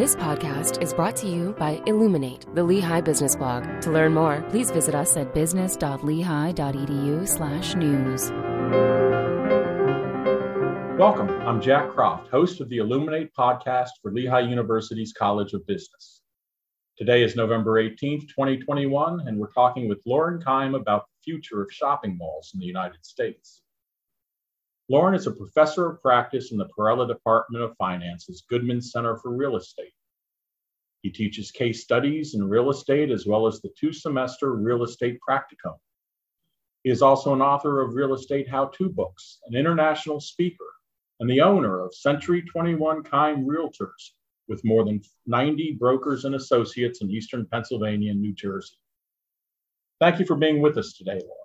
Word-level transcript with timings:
This 0.00 0.16
podcast 0.16 0.80
is 0.82 0.94
brought 0.94 1.16
to 1.16 1.26
you 1.26 1.54
by 1.58 1.82
Illuminate, 1.84 2.46
the 2.54 2.64
Lehigh 2.64 3.02
Business 3.02 3.36
Blog. 3.36 3.82
To 3.82 3.90
learn 3.90 4.14
more, 4.14 4.40
please 4.48 4.70
visit 4.70 4.94
us 4.94 5.14
at 5.18 5.34
business.lehigh.edu/news. 5.34 8.30
Welcome. 10.98 11.28
I'm 11.46 11.60
Jack 11.60 11.90
Croft, 11.90 12.30
host 12.30 12.62
of 12.62 12.70
the 12.70 12.78
Illuminate 12.78 13.30
podcast 13.38 13.90
for 14.00 14.10
Lehigh 14.10 14.40
University's 14.40 15.12
College 15.12 15.52
of 15.52 15.66
Business. 15.66 16.22
Today 16.96 17.22
is 17.22 17.36
November 17.36 17.72
18th, 17.72 18.26
2021, 18.28 19.28
and 19.28 19.38
we're 19.38 19.52
talking 19.52 19.86
with 19.86 20.00
Lauren 20.06 20.42
Keim 20.42 20.74
about 20.74 21.04
the 21.10 21.16
future 21.22 21.60
of 21.60 21.70
shopping 21.70 22.16
malls 22.16 22.52
in 22.54 22.60
the 22.60 22.64
United 22.64 23.04
States. 23.04 23.60
Lauren 24.90 25.14
is 25.14 25.28
a 25.28 25.30
professor 25.30 25.88
of 25.88 26.02
practice 26.02 26.50
in 26.50 26.58
the 26.58 26.68
Perella 26.76 27.06
Department 27.06 27.62
of 27.62 27.76
Finance's 27.76 28.42
Goodman 28.50 28.82
Center 28.82 29.16
for 29.18 29.30
Real 29.30 29.54
Estate. 29.54 29.92
He 31.02 31.10
teaches 31.10 31.52
case 31.52 31.84
studies 31.84 32.34
in 32.34 32.42
real 32.42 32.70
estate 32.70 33.12
as 33.12 33.24
well 33.24 33.46
as 33.46 33.60
the 33.60 33.70
two 33.78 33.92
semester 33.92 34.52
real 34.52 34.82
estate 34.82 35.20
practicum. 35.26 35.76
He 36.82 36.90
is 36.90 37.02
also 37.02 37.32
an 37.32 37.40
author 37.40 37.80
of 37.80 37.94
real 37.94 38.14
estate 38.14 38.48
how 38.50 38.66
to 38.78 38.88
books, 38.88 39.38
an 39.46 39.54
international 39.54 40.18
speaker, 40.18 40.66
and 41.20 41.30
the 41.30 41.40
owner 41.40 41.84
of 41.84 41.94
Century 41.94 42.42
21 42.42 43.04
Keim 43.04 43.46
Realtors, 43.46 44.14
with 44.48 44.60
more 44.64 44.84
than 44.84 45.02
90 45.24 45.76
brokers 45.78 46.24
and 46.24 46.34
associates 46.34 47.00
in 47.00 47.12
Eastern 47.12 47.46
Pennsylvania 47.46 48.10
and 48.10 48.20
New 48.20 48.34
Jersey. 48.34 48.74
Thank 50.00 50.18
you 50.18 50.26
for 50.26 50.34
being 50.34 50.60
with 50.60 50.76
us 50.76 50.94
today, 50.94 51.20
Lauren. 51.22 51.36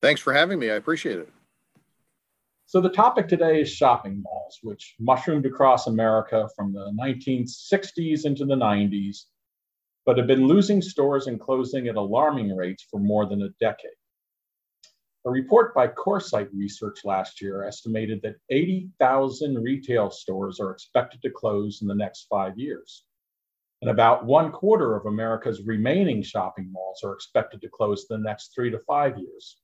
Thanks 0.00 0.20
for 0.20 0.32
having 0.32 0.60
me. 0.60 0.70
I 0.70 0.74
appreciate 0.74 1.18
it. 1.18 1.28
So 2.72 2.80
the 2.80 2.88
topic 2.88 3.28
today 3.28 3.60
is 3.60 3.70
shopping 3.70 4.22
malls, 4.22 4.58
which 4.62 4.94
mushroomed 4.98 5.44
across 5.44 5.88
America 5.88 6.48
from 6.56 6.72
the 6.72 6.90
1960s 6.98 8.24
into 8.24 8.46
the 8.46 8.54
90s, 8.54 9.24
but 10.06 10.16
have 10.16 10.26
been 10.26 10.46
losing 10.46 10.80
stores 10.80 11.26
and 11.26 11.38
closing 11.38 11.88
at 11.88 11.96
alarming 11.96 12.56
rates 12.56 12.86
for 12.90 12.98
more 12.98 13.26
than 13.26 13.42
a 13.42 13.50
decade. 13.60 13.90
A 15.26 15.30
report 15.30 15.74
by 15.74 15.86
Coresight 15.86 16.48
Research 16.54 17.04
last 17.04 17.42
year 17.42 17.62
estimated 17.62 18.22
that 18.22 18.36
80,000 18.48 19.62
retail 19.62 20.10
stores 20.10 20.58
are 20.58 20.70
expected 20.70 21.20
to 21.20 21.30
close 21.30 21.82
in 21.82 21.88
the 21.88 21.94
next 21.94 22.26
five 22.30 22.58
years. 22.58 23.04
And 23.82 23.90
about 23.90 24.24
one 24.24 24.50
quarter 24.50 24.96
of 24.96 25.04
America's 25.04 25.60
remaining 25.66 26.22
shopping 26.22 26.72
malls 26.72 27.02
are 27.04 27.12
expected 27.12 27.60
to 27.60 27.68
close 27.68 28.06
in 28.08 28.16
the 28.16 28.26
next 28.26 28.54
three 28.54 28.70
to 28.70 28.78
five 28.78 29.18
years. 29.18 29.58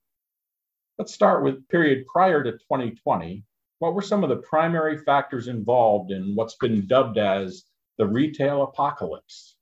Let's 0.99 1.15
start 1.15 1.45
with 1.45 1.69
period 1.69 2.07
prior 2.09 2.43
to 2.43 2.53
2020. 2.53 3.45
What 3.79 3.95
were 3.95 4.03
some 4.03 4.25
of 4.25 4.31
the 4.31 4.39
primary 4.39 4.99
factors 4.99 5.47
involved 5.47 6.11
in 6.11 6.35
what's 6.35 6.57
been 6.57 6.89
dubbed 6.89 7.19
as 7.19 7.63
the 7.99 8.07
retail 8.07 8.65
apocalypse? 8.65 9.55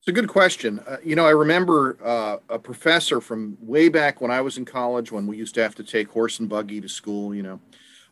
It's 0.00 0.08
a 0.08 0.12
good 0.12 0.28
question. 0.28 0.80
Uh, 0.86 0.98
you 1.02 1.16
know, 1.16 1.24
I 1.26 1.30
remember 1.30 1.96
uh, 2.04 2.36
a 2.50 2.58
professor 2.58 3.22
from 3.22 3.56
way 3.60 3.88
back 3.88 4.20
when 4.20 4.30
I 4.30 4.42
was 4.42 4.58
in 4.58 4.66
college, 4.66 5.10
when 5.10 5.26
we 5.26 5.38
used 5.38 5.54
to 5.54 5.62
have 5.62 5.74
to 5.76 5.82
take 5.82 6.10
horse 6.10 6.38
and 6.38 6.50
buggy 6.50 6.82
to 6.82 6.88
school, 6.88 7.34
you 7.34 7.42
know, 7.42 7.60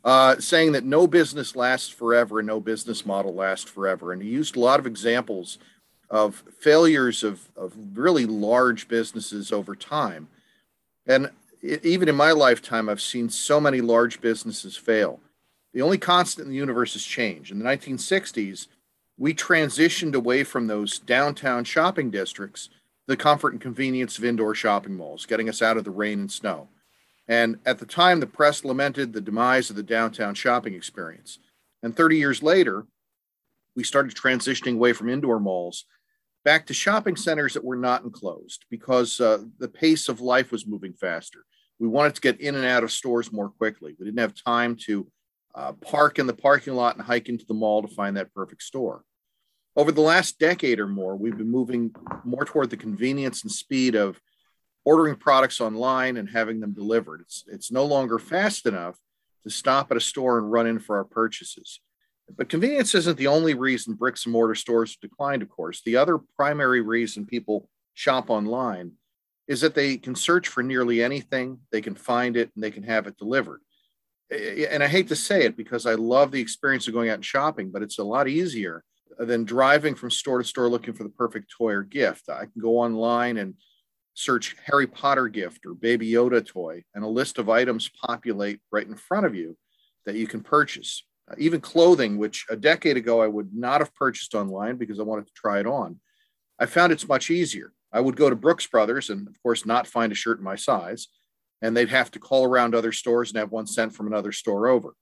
uh, 0.02 0.38
saying 0.38 0.72
that 0.72 0.84
no 0.84 1.06
business 1.06 1.54
lasts 1.54 1.90
forever 1.90 2.38
and 2.38 2.46
no 2.46 2.58
business 2.58 3.04
model 3.04 3.34
lasts 3.34 3.70
forever. 3.70 4.12
And 4.12 4.22
he 4.22 4.30
used 4.30 4.56
a 4.56 4.60
lot 4.60 4.80
of 4.80 4.86
examples 4.86 5.58
of 6.08 6.42
failures 6.58 7.22
of, 7.22 7.50
of 7.54 7.74
really 7.92 8.24
large 8.24 8.88
businesses 8.88 9.52
over 9.52 9.76
time. 9.76 10.28
And 11.06 11.30
even 11.64 12.08
in 12.08 12.14
my 12.14 12.32
lifetime, 12.32 12.88
I've 12.88 13.00
seen 13.00 13.30
so 13.30 13.60
many 13.60 13.80
large 13.80 14.20
businesses 14.20 14.76
fail. 14.76 15.20
The 15.72 15.82
only 15.82 15.98
constant 15.98 16.46
in 16.46 16.50
the 16.50 16.58
universe 16.58 16.94
is 16.94 17.04
change. 17.04 17.50
In 17.50 17.58
the 17.58 17.64
1960s, 17.64 18.68
we 19.16 19.34
transitioned 19.34 20.14
away 20.14 20.44
from 20.44 20.66
those 20.66 20.98
downtown 20.98 21.64
shopping 21.64 22.10
districts, 22.10 22.68
the 23.06 23.16
comfort 23.16 23.52
and 23.52 23.60
convenience 23.60 24.18
of 24.18 24.24
indoor 24.24 24.54
shopping 24.54 24.94
malls, 24.94 25.26
getting 25.26 25.48
us 25.48 25.62
out 25.62 25.76
of 25.76 25.84
the 25.84 25.90
rain 25.90 26.20
and 26.20 26.32
snow. 26.32 26.68
And 27.26 27.58
at 27.64 27.78
the 27.78 27.86
time, 27.86 28.20
the 28.20 28.26
press 28.26 28.64
lamented 28.64 29.12
the 29.12 29.20
demise 29.20 29.70
of 29.70 29.76
the 29.76 29.82
downtown 29.82 30.34
shopping 30.34 30.74
experience. 30.74 31.38
And 31.82 31.96
30 31.96 32.18
years 32.18 32.42
later, 32.42 32.86
we 33.74 33.84
started 33.84 34.14
transitioning 34.14 34.74
away 34.74 34.92
from 34.92 35.08
indoor 35.08 35.40
malls 35.40 35.86
back 36.44 36.66
to 36.66 36.74
shopping 36.74 37.16
centers 37.16 37.54
that 37.54 37.64
were 37.64 37.76
not 37.76 38.04
enclosed 38.04 38.66
because 38.70 39.20
uh, 39.20 39.38
the 39.58 39.68
pace 39.68 40.08
of 40.08 40.20
life 40.20 40.52
was 40.52 40.66
moving 40.66 40.92
faster. 40.92 41.44
We 41.78 41.88
wanted 41.88 42.14
to 42.14 42.20
get 42.20 42.40
in 42.40 42.54
and 42.54 42.64
out 42.64 42.84
of 42.84 42.92
stores 42.92 43.32
more 43.32 43.50
quickly. 43.50 43.94
We 43.98 44.06
didn't 44.06 44.20
have 44.20 44.34
time 44.34 44.76
to 44.86 45.06
uh, 45.54 45.72
park 45.72 46.18
in 46.18 46.26
the 46.26 46.34
parking 46.34 46.74
lot 46.74 46.96
and 46.96 47.04
hike 47.04 47.28
into 47.28 47.44
the 47.46 47.54
mall 47.54 47.82
to 47.82 47.88
find 47.88 48.16
that 48.16 48.34
perfect 48.34 48.62
store. 48.62 49.04
Over 49.76 49.90
the 49.90 50.00
last 50.00 50.38
decade 50.38 50.78
or 50.78 50.86
more, 50.86 51.16
we've 51.16 51.36
been 51.36 51.50
moving 51.50 51.94
more 52.24 52.44
toward 52.44 52.70
the 52.70 52.76
convenience 52.76 53.42
and 53.42 53.50
speed 53.50 53.96
of 53.96 54.20
ordering 54.84 55.16
products 55.16 55.60
online 55.60 56.16
and 56.16 56.28
having 56.28 56.60
them 56.60 56.72
delivered. 56.72 57.22
It's, 57.22 57.44
it's 57.48 57.72
no 57.72 57.84
longer 57.84 58.18
fast 58.18 58.66
enough 58.66 58.96
to 59.42 59.50
stop 59.50 59.90
at 59.90 59.96
a 59.96 60.00
store 60.00 60.38
and 60.38 60.50
run 60.50 60.66
in 60.66 60.78
for 60.78 60.96
our 60.96 61.04
purchases. 61.04 61.80
But 62.36 62.48
convenience 62.48 62.94
isn't 62.94 63.18
the 63.18 63.26
only 63.26 63.54
reason 63.54 63.94
bricks 63.94 64.24
and 64.24 64.32
mortar 64.32 64.54
stores 64.54 64.92
have 64.92 65.10
declined, 65.10 65.42
of 65.42 65.48
course. 65.48 65.82
The 65.84 65.96
other 65.96 66.18
primary 66.36 66.80
reason 66.80 67.26
people 67.26 67.68
shop 67.94 68.30
online 68.30 68.92
is 69.46 69.60
that 69.60 69.74
they 69.74 69.96
can 69.96 70.14
search 70.14 70.48
for 70.48 70.62
nearly 70.62 71.02
anything, 71.02 71.58
they 71.70 71.80
can 71.80 71.94
find 71.94 72.36
it, 72.36 72.50
and 72.54 72.64
they 72.64 72.70
can 72.70 72.82
have 72.82 73.06
it 73.06 73.16
delivered. 73.18 73.60
And 74.30 74.82
I 74.82 74.88
hate 74.88 75.08
to 75.08 75.16
say 75.16 75.44
it 75.44 75.56
because 75.56 75.86
I 75.86 75.94
love 75.94 76.30
the 76.30 76.40
experience 76.40 76.88
of 76.88 76.94
going 76.94 77.10
out 77.10 77.16
and 77.16 77.24
shopping, 77.24 77.70
but 77.70 77.82
it's 77.82 77.98
a 77.98 78.04
lot 78.04 78.26
easier 78.26 78.82
than 79.18 79.44
driving 79.44 79.94
from 79.94 80.10
store 80.10 80.38
to 80.38 80.44
store 80.44 80.68
looking 80.68 80.94
for 80.94 81.04
the 81.04 81.10
perfect 81.10 81.52
toy 81.56 81.72
or 81.72 81.82
gift. 81.82 82.28
I 82.28 82.46
can 82.46 82.60
go 82.60 82.78
online 82.78 83.36
and 83.36 83.54
search 84.14 84.56
Harry 84.64 84.86
Potter 84.86 85.28
gift 85.28 85.66
or 85.66 85.74
Baby 85.74 86.10
Yoda 86.10 86.44
toy, 86.44 86.84
and 86.94 87.04
a 87.04 87.08
list 87.08 87.38
of 87.38 87.48
items 87.48 87.90
populate 88.02 88.60
right 88.72 88.86
in 88.86 88.96
front 88.96 89.26
of 89.26 89.34
you 89.34 89.56
that 90.06 90.16
you 90.16 90.26
can 90.26 90.40
purchase. 90.40 91.04
Uh, 91.30 91.34
even 91.38 91.60
clothing, 91.60 92.18
which 92.18 92.46
a 92.50 92.56
decade 92.56 92.96
ago 92.96 93.22
I 93.22 93.26
would 93.26 93.54
not 93.54 93.80
have 93.80 93.94
purchased 93.94 94.34
online 94.34 94.76
because 94.76 95.00
I 95.00 95.04
wanted 95.04 95.26
to 95.26 95.32
try 95.34 95.60
it 95.60 95.66
on, 95.66 96.00
I 96.58 96.66
found 96.66 96.92
it's 96.92 97.08
much 97.08 97.30
easier. 97.30 97.72
I 97.94 98.00
would 98.00 98.16
go 98.16 98.28
to 98.28 98.36
Brooks 98.36 98.66
Brothers 98.66 99.08
and, 99.08 99.28
of 99.28 99.40
course, 99.42 99.64
not 99.64 99.86
find 99.86 100.10
a 100.10 100.16
shirt 100.16 100.38
in 100.38 100.44
my 100.44 100.56
size. 100.56 101.06
And 101.62 101.74
they'd 101.74 101.88
have 101.88 102.10
to 102.10 102.18
call 102.18 102.44
around 102.44 102.74
other 102.74 102.92
stores 102.92 103.30
and 103.30 103.38
have 103.38 103.52
one 103.52 103.66
sent 103.66 103.94
from 103.94 104.08
another 104.08 104.32
store 104.32 104.66
over. 104.68 104.94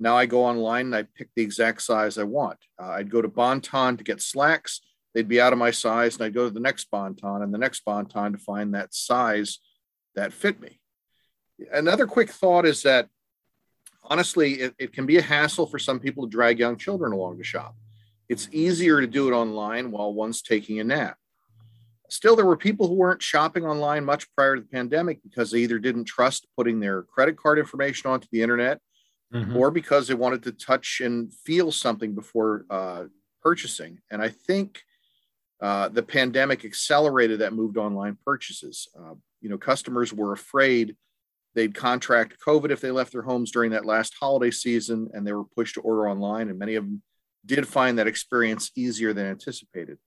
Now 0.00 0.16
I 0.16 0.26
go 0.26 0.44
online 0.44 0.86
and 0.86 0.96
I 0.96 1.02
pick 1.02 1.28
the 1.36 1.42
exact 1.42 1.82
size 1.82 2.18
I 2.18 2.24
want. 2.24 2.58
Uh, 2.82 2.88
I'd 2.88 3.10
go 3.10 3.22
to 3.22 3.28
Bon-Ton 3.28 3.98
to 3.98 4.04
get 4.04 4.22
slacks. 4.22 4.80
They'd 5.12 5.28
be 5.28 5.40
out 5.40 5.52
of 5.52 5.58
my 5.58 5.70
size. 5.70 6.16
And 6.16 6.24
I'd 6.24 6.34
go 6.34 6.48
to 6.48 6.50
the 6.50 6.58
next 6.58 6.90
Bon-Ton 6.90 7.42
and 7.42 7.52
the 7.52 7.58
next 7.58 7.84
Bon-Ton 7.84 8.32
to 8.32 8.38
find 8.38 8.74
that 8.74 8.94
size 8.94 9.58
that 10.16 10.32
fit 10.32 10.60
me. 10.60 10.80
Another 11.72 12.06
quick 12.06 12.30
thought 12.30 12.64
is 12.64 12.82
that 12.82 13.08
honestly, 14.02 14.54
it, 14.54 14.74
it 14.78 14.92
can 14.92 15.06
be 15.06 15.18
a 15.18 15.22
hassle 15.22 15.66
for 15.66 15.78
some 15.78 16.00
people 16.00 16.24
to 16.24 16.30
drag 16.30 16.58
young 16.58 16.76
children 16.76 17.12
along 17.12 17.38
to 17.38 17.44
shop. 17.44 17.76
It's 18.28 18.48
easier 18.50 19.00
to 19.00 19.06
do 19.06 19.28
it 19.28 19.32
online 19.32 19.90
while 19.90 20.12
one's 20.14 20.42
taking 20.42 20.80
a 20.80 20.84
nap. 20.84 21.18
Still, 22.10 22.36
there 22.36 22.46
were 22.46 22.56
people 22.56 22.86
who 22.86 22.94
weren't 22.94 23.22
shopping 23.22 23.64
online 23.64 24.04
much 24.04 24.26
prior 24.34 24.56
to 24.56 24.60
the 24.60 24.68
pandemic 24.68 25.22
because 25.22 25.50
they 25.50 25.60
either 25.60 25.78
didn't 25.78 26.04
trust 26.04 26.46
putting 26.56 26.78
their 26.78 27.02
credit 27.02 27.36
card 27.36 27.58
information 27.58 28.10
onto 28.10 28.28
the 28.30 28.42
internet 28.42 28.80
mm-hmm. 29.32 29.56
or 29.56 29.70
because 29.70 30.06
they 30.06 30.14
wanted 30.14 30.42
to 30.42 30.52
touch 30.52 31.00
and 31.02 31.32
feel 31.32 31.72
something 31.72 32.14
before 32.14 32.66
uh, 32.70 33.04
purchasing. 33.42 33.98
And 34.10 34.22
I 34.22 34.28
think 34.28 34.82
uh, 35.60 35.88
the 35.88 36.02
pandemic 36.02 36.64
accelerated 36.64 37.40
that 37.40 37.54
move 37.54 37.74
to 37.74 37.80
online 37.80 38.18
purchases. 38.24 38.88
Uh, 38.98 39.14
you 39.40 39.48
know, 39.48 39.58
customers 39.58 40.12
were 40.12 40.32
afraid 40.32 40.96
they'd 41.54 41.74
contract 41.74 42.36
COVID 42.44 42.70
if 42.70 42.80
they 42.80 42.90
left 42.90 43.12
their 43.12 43.22
homes 43.22 43.50
during 43.50 43.70
that 43.70 43.86
last 43.86 44.14
holiday 44.18 44.50
season, 44.50 45.08
and 45.14 45.26
they 45.26 45.32
were 45.32 45.44
pushed 45.44 45.74
to 45.74 45.80
order 45.80 46.08
online. 46.08 46.48
And 46.48 46.58
many 46.58 46.74
of 46.74 46.84
them 46.84 47.02
did 47.46 47.68
find 47.68 47.98
that 47.98 48.08
experience 48.08 48.70
easier 48.76 49.12
than 49.12 49.26
anticipated. 49.26 49.98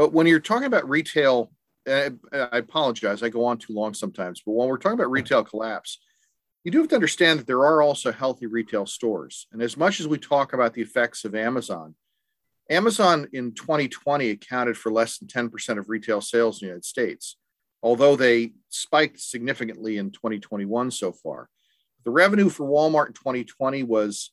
But 0.00 0.14
when 0.14 0.26
you're 0.26 0.40
talking 0.40 0.64
about 0.64 0.88
retail, 0.88 1.52
I, 1.86 2.12
apologize, 2.32 3.22
I 3.22 3.28
go 3.28 3.44
on 3.44 3.58
too 3.58 3.74
long 3.74 3.92
sometimes, 3.92 4.40
but 4.40 4.52
when 4.52 4.66
we're 4.66 4.78
talking 4.78 4.98
about 4.98 5.10
retail 5.10 5.44
collapse, 5.44 5.98
you 6.64 6.72
do 6.72 6.78
have 6.78 6.88
to 6.88 6.94
understand 6.94 7.38
that 7.38 7.46
there 7.46 7.66
are 7.66 7.82
also 7.82 8.10
healthy 8.10 8.46
retail 8.46 8.86
stores. 8.86 9.46
And 9.52 9.60
as 9.60 9.76
much 9.76 10.00
as 10.00 10.08
we 10.08 10.16
talk 10.16 10.54
about 10.54 10.72
the 10.72 10.80
effects 10.80 11.26
of 11.26 11.34
Amazon, 11.34 11.94
Amazon 12.70 13.28
in 13.34 13.52
2020 13.52 14.30
accounted 14.30 14.78
for 14.78 14.90
less 14.90 15.18
than 15.18 15.28
10% 15.28 15.78
of 15.78 15.90
retail 15.90 16.22
sales 16.22 16.62
in 16.62 16.64
the 16.64 16.70
United 16.70 16.86
States, 16.86 17.36
although 17.82 18.16
they 18.16 18.52
spiked 18.70 19.20
significantly 19.20 19.98
in 19.98 20.12
2021 20.12 20.92
so 20.92 21.12
far. 21.12 21.50
The 22.06 22.10
revenue 22.10 22.48
for 22.48 22.66
Walmart 22.66 23.08
in 23.08 23.12
2020 23.12 23.82
was 23.82 24.32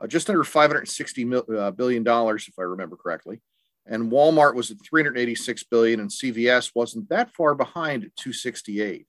uh, 0.00 0.06
just 0.06 0.30
under 0.30 0.44
560 0.44 1.24
mil, 1.24 1.44
uh, 1.58 1.72
billion 1.72 2.06
if 2.06 2.54
I 2.56 2.62
remember 2.62 2.94
correctly 2.94 3.40
and 3.86 4.10
Walmart 4.10 4.54
was 4.54 4.70
at 4.70 4.78
386 4.84 5.64
billion 5.64 6.00
and 6.00 6.10
CVS 6.10 6.72
wasn't 6.74 7.08
that 7.08 7.34
far 7.34 7.54
behind 7.54 8.04
at 8.04 8.16
268. 8.16 9.06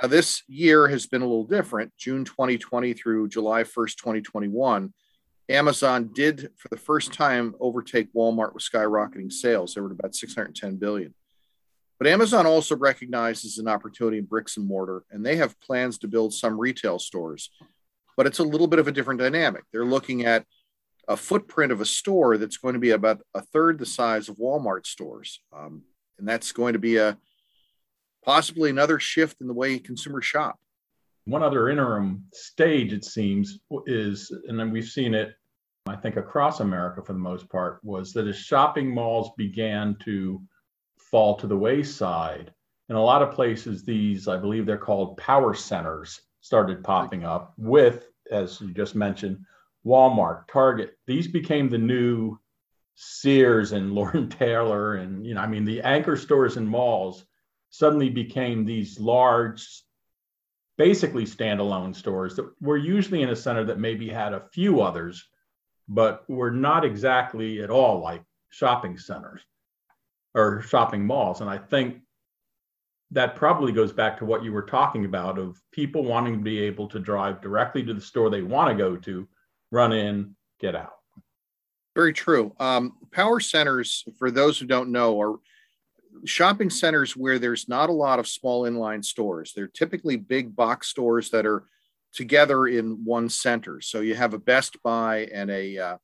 Now 0.00 0.08
this 0.08 0.42
year 0.48 0.88
has 0.88 1.06
been 1.06 1.22
a 1.22 1.26
little 1.26 1.44
different. 1.46 1.92
June 1.96 2.24
2020 2.24 2.92
through 2.94 3.28
July 3.28 3.62
1st, 3.62 3.96
2021, 3.96 4.92
Amazon 5.48 6.10
did, 6.12 6.50
for 6.56 6.68
the 6.68 6.76
first 6.76 7.12
time, 7.12 7.54
overtake 7.60 8.12
Walmart 8.12 8.52
with 8.52 8.64
skyrocketing 8.64 9.32
sales. 9.32 9.74
They 9.74 9.80
were 9.80 9.88
at 9.88 9.98
about 9.98 10.14
610 10.14 10.76
billion. 10.76 11.14
But 11.98 12.08
Amazon 12.08 12.46
also 12.46 12.76
recognizes 12.76 13.58
an 13.58 13.68
opportunity 13.68 14.18
in 14.18 14.24
bricks 14.24 14.56
and 14.56 14.66
mortar, 14.66 15.04
and 15.10 15.24
they 15.24 15.36
have 15.36 15.58
plans 15.60 15.98
to 15.98 16.08
build 16.08 16.34
some 16.34 16.58
retail 16.58 16.98
stores. 16.98 17.50
But 18.16 18.26
it's 18.26 18.40
a 18.40 18.44
little 18.44 18.66
bit 18.66 18.80
of 18.80 18.88
a 18.88 18.92
different 18.92 19.20
dynamic. 19.20 19.62
They're 19.72 19.84
looking 19.84 20.24
at 20.24 20.44
a 21.08 21.16
footprint 21.16 21.72
of 21.72 21.80
a 21.80 21.86
store 21.86 22.36
that's 22.36 22.56
going 22.56 22.74
to 22.74 22.80
be 22.80 22.90
about 22.90 23.20
a 23.34 23.40
third 23.40 23.78
the 23.78 23.86
size 23.86 24.28
of 24.28 24.36
Walmart 24.36 24.86
stores. 24.86 25.40
Um, 25.56 25.82
and 26.18 26.28
that's 26.28 26.52
going 26.52 26.72
to 26.72 26.78
be 26.78 26.96
a 26.96 27.16
possibly 28.24 28.70
another 28.70 28.98
shift 28.98 29.40
in 29.40 29.46
the 29.46 29.54
way 29.54 29.78
consumers 29.78 30.24
shop. 30.24 30.58
One 31.26 31.42
other 31.42 31.68
interim 31.68 32.24
stage, 32.32 32.92
it 32.92 33.04
seems, 33.04 33.58
is, 33.86 34.30
and 34.48 34.58
then 34.58 34.70
we've 34.70 34.84
seen 34.84 35.14
it, 35.14 35.34
I 35.86 35.96
think, 35.96 36.16
across 36.16 36.60
America 36.60 37.02
for 37.04 37.12
the 37.12 37.18
most 37.18 37.48
part, 37.48 37.80
was 37.82 38.12
that 38.12 38.26
as 38.26 38.36
shopping 38.36 38.92
malls 38.92 39.30
began 39.36 39.96
to 40.04 40.40
fall 40.98 41.36
to 41.36 41.46
the 41.46 41.56
wayside, 41.56 42.52
in 42.88 42.96
a 42.96 43.02
lot 43.02 43.22
of 43.22 43.32
places, 43.32 43.84
these, 43.84 44.28
I 44.28 44.36
believe 44.36 44.66
they're 44.66 44.78
called 44.78 45.16
power 45.16 45.54
centers, 45.54 46.20
started 46.40 46.84
popping 46.84 47.24
up 47.24 47.52
with, 47.56 48.06
as 48.30 48.60
you 48.60 48.72
just 48.72 48.94
mentioned, 48.94 49.38
Walmart, 49.86 50.48
Target. 50.48 50.98
These 51.06 51.28
became 51.28 51.68
the 51.68 51.78
new 51.78 52.38
Sears 52.96 53.72
and 53.72 53.92
Lord 53.94 54.30
& 54.30 54.38
Taylor, 54.38 54.94
and 54.94 55.24
you 55.24 55.34
know, 55.34 55.40
I 55.40 55.46
mean, 55.46 55.64
the 55.64 55.82
anchor 55.82 56.16
stores 56.16 56.56
and 56.56 56.68
malls 56.68 57.24
suddenly 57.70 58.10
became 58.10 58.64
these 58.64 58.98
large, 58.98 59.64
basically 60.76 61.24
standalone 61.24 61.94
stores 61.94 62.36
that 62.36 62.50
were 62.60 62.76
usually 62.76 63.22
in 63.22 63.30
a 63.30 63.36
center 63.36 63.64
that 63.64 63.78
maybe 63.78 64.08
had 64.08 64.32
a 64.32 64.48
few 64.52 64.80
others, 64.80 65.28
but 65.88 66.28
were 66.28 66.50
not 66.50 66.84
exactly 66.84 67.62
at 67.62 67.70
all 67.70 68.00
like 68.00 68.22
shopping 68.50 68.98
centers 68.98 69.42
or 70.34 70.62
shopping 70.62 71.06
malls. 71.06 71.40
And 71.40 71.50
I 71.50 71.58
think 71.58 71.98
that 73.10 73.36
probably 73.36 73.72
goes 73.72 73.92
back 73.92 74.18
to 74.18 74.24
what 74.24 74.42
you 74.42 74.52
were 74.52 74.62
talking 74.62 75.04
about 75.04 75.38
of 75.38 75.60
people 75.70 76.02
wanting 76.02 76.34
to 76.34 76.42
be 76.42 76.58
able 76.60 76.88
to 76.88 76.98
drive 76.98 77.40
directly 77.40 77.82
to 77.84 77.94
the 77.94 78.00
store 78.00 78.30
they 78.30 78.42
want 78.42 78.70
to 78.70 78.76
go 78.76 78.96
to, 78.96 79.28
run 79.70 79.92
in, 79.92 80.36
get 80.60 80.74
out. 80.74 80.92
Very 81.94 82.12
true. 82.12 82.54
Um, 82.60 82.96
power 83.10 83.40
centers, 83.40 84.04
for 84.18 84.30
those 84.30 84.58
who 84.58 84.66
don't 84.66 84.92
know, 84.92 85.20
are 85.20 85.36
shopping 86.24 86.70
centers 86.70 87.16
where 87.16 87.38
there's 87.38 87.68
not 87.68 87.90
a 87.90 87.94
lot 87.94 88.18
of 88.18 88.28
small 88.28 88.62
inline 88.62 89.04
stores. 89.04 89.52
They're 89.54 89.66
typically 89.66 90.16
big 90.16 90.54
box 90.54 90.88
stores 90.88 91.30
that 91.30 91.46
are 91.46 91.64
together 92.12 92.66
in 92.66 93.04
one 93.04 93.28
center. 93.28 93.80
So 93.80 94.00
you 94.00 94.14
have 94.14 94.34
a 94.34 94.38
Best 94.38 94.82
Buy 94.82 95.28
and 95.32 95.50
a 95.50 95.78
uh, 95.78 95.96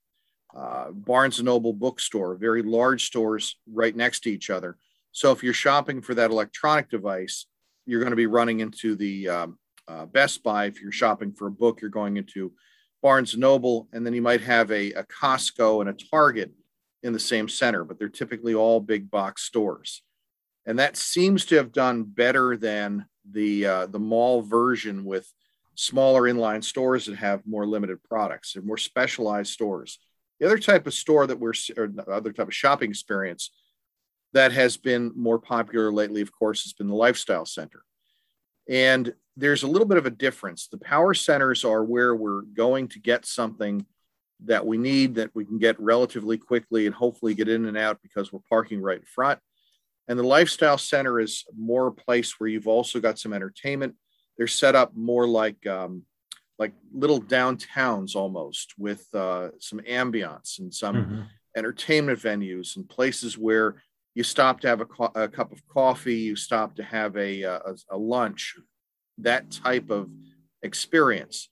uh, 0.54 0.90
Barnes 0.92 1.38
and 1.38 1.46
Noble 1.46 1.72
bookstore, 1.72 2.36
very 2.36 2.62
large 2.62 3.06
stores 3.06 3.56
right 3.70 3.94
next 3.94 4.20
to 4.20 4.30
each 4.30 4.50
other. 4.50 4.76
So 5.12 5.32
if 5.32 5.42
you're 5.42 5.54
shopping 5.54 6.02
for 6.02 6.14
that 6.14 6.30
electronic 6.30 6.90
device, 6.90 7.46
you're 7.86 8.00
going 8.00 8.10
to 8.10 8.16
be 8.16 8.26
running 8.26 8.60
into 8.60 8.94
the 8.94 9.28
um, 9.28 9.58
uh, 9.88 10.06
Best 10.06 10.42
Buy. 10.42 10.66
If 10.66 10.80
you're 10.80 10.92
shopping 10.92 11.32
for 11.32 11.48
a 11.48 11.52
book, 11.52 11.80
you're 11.80 11.90
going 11.90 12.16
into 12.16 12.52
Barnes 13.02 13.36
Noble, 13.36 13.88
and 13.92 14.06
then 14.06 14.14
you 14.14 14.22
might 14.22 14.40
have 14.42 14.70
a, 14.70 14.92
a 14.92 15.04
Costco 15.04 15.80
and 15.80 15.90
a 15.90 15.92
Target 16.10 16.52
in 17.02 17.12
the 17.12 17.18
same 17.18 17.48
center, 17.48 17.84
but 17.84 17.98
they're 17.98 18.08
typically 18.08 18.54
all 18.54 18.80
big 18.80 19.10
box 19.10 19.42
stores. 19.42 20.02
And 20.66 20.78
that 20.78 20.96
seems 20.96 21.44
to 21.46 21.56
have 21.56 21.72
done 21.72 22.04
better 22.04 22.56
than 22.56 23.06
the 23.28 23.66
uh, 23.66 23.86
the 23.86 23.98
mall 23.98 24.42
version 24.42 25.04
with 25.04 25.30
smaller 25.74 26.22
inline 26.22 26.62
stores 26.62 27.06
that 27.06 27.16
have 27.16 27.46
more 27.46 27.66
limited 27.66 28.02
products. 28.04 28.52
They're 28.52 28.62
more 28.62 28.76
specialized 28.76 29.52
stores. 29.52 29.98
The 30.38 30.46
other 30.46 30.58
type 30.58 30.86
of 30.86 30.94
store 30.94 31.26
that 31.26 31.38
we're, 31.38 31.54
or 31.76 31.88
other 32.08 32.32
type 32.32 32.48
of 32.48 32.54
shopping 32.54 32.90
experience 32.90 33.50
that 34.32 34.52
has 34.52 34.76
been 34.76 35.12
more 35.14 35.38
popular 35.38 35.92
lately, 35.92 36.20
of 36.20 36.32
course, 36.32 36.64
has 36.64 36.72
been 36.72 36.88
the 36.88 36.94
lifestyle 36.94 37.46
center. 37.46 37.82
And 38.68 39.12
there's 39.36 39.62
a 39.62 39.68
little 39.68 39.88
bit 39.88 39.98
of 39.98 40.06
a 40.06 40.10
difference. 40.10 40.68
The 40.68 40.78
power 40.78 41.14
centers 41.14 41.64
are 41.64 41.84
where 41.84 42.14
we're 42.14 42.42
going 42.42 42.88
to 42.88 42.98
get 42.98 43.24
something 43.24 43.86
that 44.44 44.66
we 44.66 44.76
need 44.76 45.14
that 45.14 45.30
we 45.34 45.44
can 45.44 45.58
get 45.58 45.78
relatively 45.80 46.36
quickly 46.36 46.86
and 46.86 46.94
hopefully 46.94 47.34
get 47.34 47.48
in 47.48 47.66
and 47.66 47.76
out 47.76 48.00
because 48.02 48.32
we're 48.32 48.40
parking 48.48 48.80
right 48.80 48.98
in 48.98 49.04
front. 49.04 49.38
And 50.08 50.18
the 50.18 50.24
lifestyle 50.24 50.78
center 50.78 51.20
is 51.20 51.44
more 51.56 51.86
a 51.86 51.92
place 51.92 52.38
where 52.38 52.48
you've 52.48 52.68
also 52.68 53.00
got 53.00 53.18
some 53.18 53.32
entertainment. 53.32 53.94
They're 54.36 54.48
set 54.48 54.74
up 54.74 54.96
more 54.96 55.28
like 55.28 55.64
um, 55.66 56.04
like 56.58 56.72
little 56.92 57.20
downtowns 57.20 58.14
almost 58.16 58.74
with 58.78 59.06
uh, 59.14 59.50
some 59.58 59.80
ambiance 59.80 60.58
and 60.58 60.74
some 60.74 60.96
mm-hmm. 60.96 61.20
entertainment 61.56 62.18
venues 62.18 62.76
and 62.76 62.88
places 62.88 63.38
where 63.38 63.76
you 64.14 64.22
stop 64.22 64.60
to 64.60 64.68
have 64.68 64.80
a, 64.80 64.86
co- 64.86 65.12
a 65.14 65.28
cup 65.28 65.52
of 65.52 65.66
coffee, 65.68 66.16
you 66.16 66.36
stop 66.36 66.76
to 66.76 66.82
have 66.82 67.16
a, 67.16 67.44
uh, 67.44 67.60
a, 67.66 67.96
a 67.96 67.98
lunch, 67.98 68.56
that 69.18 69.50
type 69.50 69.90
of 69.90 70.10
experience. 70.62 71.48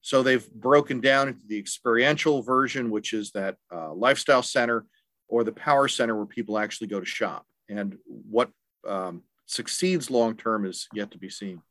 So 0.00 0.22
they've 0.22 0.48
broken 0.52 1.00
down 1.00 1.28
into 1.28 1.46
the 1.46 1.58
experiential 1.58 2.42
version, 2.42 2.90
which 2.90 3.12
is 3.12 3.30
that 3.32 3.56
uh, 3.72 3.92
lifestyle 3.94 4.42
center, 4.42 4.84
or 5.28 5.44
the 5.44 5.52
power 5.52 5.88
center 5.88 6.14
where 6.14 6.26
people 6.26 6.58
actually 6.58 6.88
go 6.88 7.00
to 7.00 7.06
shop. 7.06 7.46
And 7.68 7.96
what 8.04 8.50
um, 8.86 9.22
succeeds 9.46 10.10
long 10.10 10.36
term 10.36 10.66
is 10.66 10.86
yet 10.92 11.10
to 11.12 11.18
be 11.18 11.30
seen. 11.30 11.62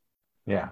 Yeah. 0.47 0.69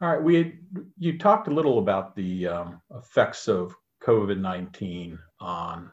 All 0.00 0.08
right. 0.08 0.22
We 0.22 0.36
had, 0.36 0.52
you 0.96 1.18
talked 1.18 1.48
a 1.48 1.54
little 1.54 1.80
about 1.80 2.14
the 2.14 2.46
um, 2.46 2.80
effects 2.94 3.48
of 3.48 3.74
COVID 4.02 4.38
nineteen 4.38 5.18
on 5.40 5.90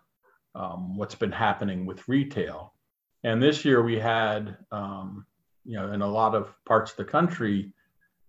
um, 0.57 0.97
what's 0.97 1.15
been 1.15 1.31
happening 1.31 1.85
with 1.85 2.07
retail, 2.07 2.73
and 3.23 3.41
this 3.41 3.63
year 3.63 3.81
we 3.81 3.97
had 3.99 4.57
um, 4.71 5.25
you 5.67 5.75
know, 5.75 5.91
in 5.91 6.01
a 6.01 6.07
lot 6.07 6.33
of 6.33 6.53
parts 6.65 6.91
of 6.91 6.97
the 6.97 7.03
country, 7.03 7.73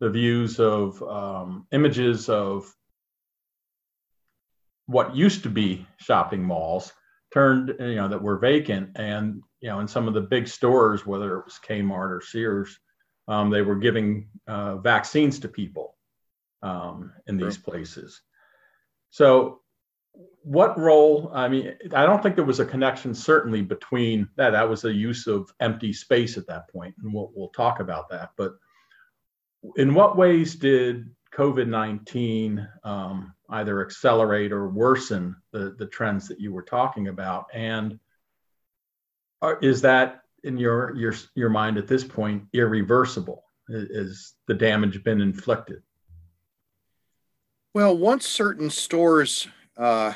the 0.00 0.10
views 0.10 0.58
of 0.58 1.00
um, 1.04 1.66
images 1.70 2.28
of 2.28 2.75
what 4.86 5.14
used 5.14 5.44
to 5.44 5.48
be 5.48 5.86
shopping 5.98 6.42
malls 6.42 6.92
turned, 7.32 7.75
you 7.78 7.94
know, 7.94 8.08
that 8.08 8.20
were 8.20 8.38
vacant. 8.38 8.90
And, 8.96 9.42
you 9.60 9.69
know, 9.69 9.78
in 9.78 9.86
some 9.86 10.08
of 10.08 10.14
the 10.14 10.20
big 10.20 10.48
stores, 10.48 11.06
whether 11.06 11.38
it 11.38 11.44
was 11.44 11.60
Kmart 11.64 12.10
or 12.10 12.20
Sears, 12.20 12.76
um, 13.28 13.50
they 13.50 13.62
were 13.62 13.76
giving 13.76 14.28
uh, 14.48 14.78
vaccines 14.78 15.38
to 15.40 15.48
people 15.48 15.94
um, 16.62 17.12
in 17.28 17.36
these 17.36 17.58
places. 17.58 18.20
So 19.10 19.60
what 20.42 20.78
role 20.78 21.30
i 21.34 21.48
mean 21.48 21.74
i 21.94 22.04
don't 22.06 22.22
think 22.22 22.34
there 22.34 22.44
was 22.44 22.60
a 22.60 22.64
connection 22.64 23.14
certainly 23.14 23.62
between 23.62 24.28
that. 24.37 24.50
That 24.50 24.68
was 24.68 24.84
a 24.84 24.92
use 24.92 25.26
of 25.26 25.52
empty 25.60 25.92
space 25.92 26.37
at 26.37 26.46
that 26.46 26.68
point 26.70 26.94
and 27.02 27.12
we'll, 27.12 27.30
we'll 27.34 27.50
talk 27.50 27.80
about 27.80 28.08
that. 28.10 28.30
But 28.37 28.56
in 29.76 29.94
what 29.94 30.16
ways 30.16 30.54
did 30.54 31.10
covid-19 31.34 32.66
um, 32.84 33.34
either 33.50 33.84
accelerate 33.84 34.52
or 34.52 34.68
worsen 34.68 35.37
the, 35.52 35.75
the 35.78 35.87
trends 35.87 36.28
that 36.28 36.40
you 36.40 36.52
were 36.52 36.62
talking 36.62 37.08
about? 37.08 37.46
And 37.52 37.98
are, 39.42 39.58
is 39.60 39.82
that 39.82 40.22
in 40.44 40.56
your 40.56 40.94
your 40.96 41.14
your 41.34 41.48
mind 41.48 41.78
at 41.78 41.88
this 41.88 42.04
point 42.04 42.44
irreversible? 42.52 43.44
Is 43.68 44.34
the 44.46 44.54
damage 44.54 45.02
been 45.04 45.20
inflicted? 45.20 45.82
Well 47.75 47.96
once 47.96 48.26
certain 48.26 48.70
stores 48.70 49.48
uh, 49.78 50.12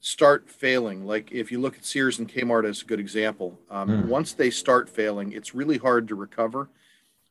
start 0.00 0.50
failing, 0.50 1.06
like 1.06 1.32
if 1.32 1.50
you 1.50 1.60
look 1.60 1.76
at 1.76 1.84
Sears 1.84 2.18
and 2.18 2.28
Kmart 2.28 2.68
as 2.68 2.82
a 2.82 2.84
good 2.84 3.00
example, 3.00 3.58
um, 3.70 3.88
mm. 3.88 4.06
once 4.06 4.34
they 4.34 4.50
start 4.50 4.88
failing, 4.88 5.32
it's 5.32 5.54
really 5.54 5.78
hard 5.78 6.08
to 6.08 6.14
recover. 6.14 6.68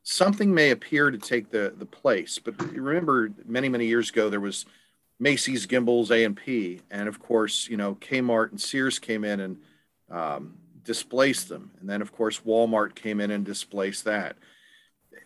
Something 0.04 0.54
may 0.54 0.72
appear 0.72 1.12
to 1.12 1.18
take 1.18 1.52
the 1.52 1.74
the 1.78 1.86
place, 1.86 2.40
but 2.40 2.60
remember, 2.74 3.32
many 3.46 3.70
many 3.70 3.86
years 3.86 4.10
ago 4.10 4.30
there 4.30 4.40
was 4.40 4.66
Macy's, 5.20 5.68
Gimbels, 5.68 6.10
A 6.10 6.24
and 6.24 6.36
P, 6.36 6.82
and 6.90 7.08
of 7.08 7.20
course, 7.20 7.68
you 7.70 7.78
know 7.78 7.96
Kmart 7.96 8.50
and 8.50 8.60
Sears 8.60 8.98
came 8.98 9.24
in 9.24 9.40
and 9.42 9.58
um, 10.10 10.56
displaced 10.84 11.50
them, 11.50 11.70
and 11.80 11.88
then 11.88 12.02
of 12.02 12.12
course 12.12 12.40
Walmart 12.40 12.96
came 12.96 13.22
in 13.22 13.30
and 13.30 13.46
displaced 13.46 14.06
that. 14.06 14.38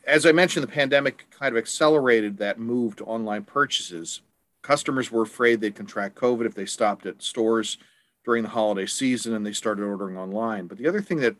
As 0.06 0.25
I 0.25 0.34
mentioned, 0.34 0.63
the 0.63 0.72
pandemic 0.72 1.25
kind 1.32 1.56
of 1.56 1.58
accelerated 1.58 2.38
that 2.38 2.60
move 2.60 2.98
to 2.98 3.06
online 3.06 3.44
purchases 3.44 4.22
customers 4.65 5.12
were 5.12 5.22
afraid 5.22 5.62
they'd 5.62 5.75
contract 5.75 6.15
COVID 6.15 6.48
if 6.48 6.55
they 6.55 6.65
stopped 6.65 7.05
at 7.05 7.22
stores 7.22 7.77
during 8.25 8.41
the 8.41 8.50
holiday 8.50 8.88
season 8.88 9.36
and 9.36 9.45
they 9.45 9.53
started 9.53 9.84
ordering 9.84 10.17
online. 10.17 10.65
But 10.65 10.79
the 10.79 10.88
other 10.88 11.01
thing 11.01 11.19
that 11.19 11.36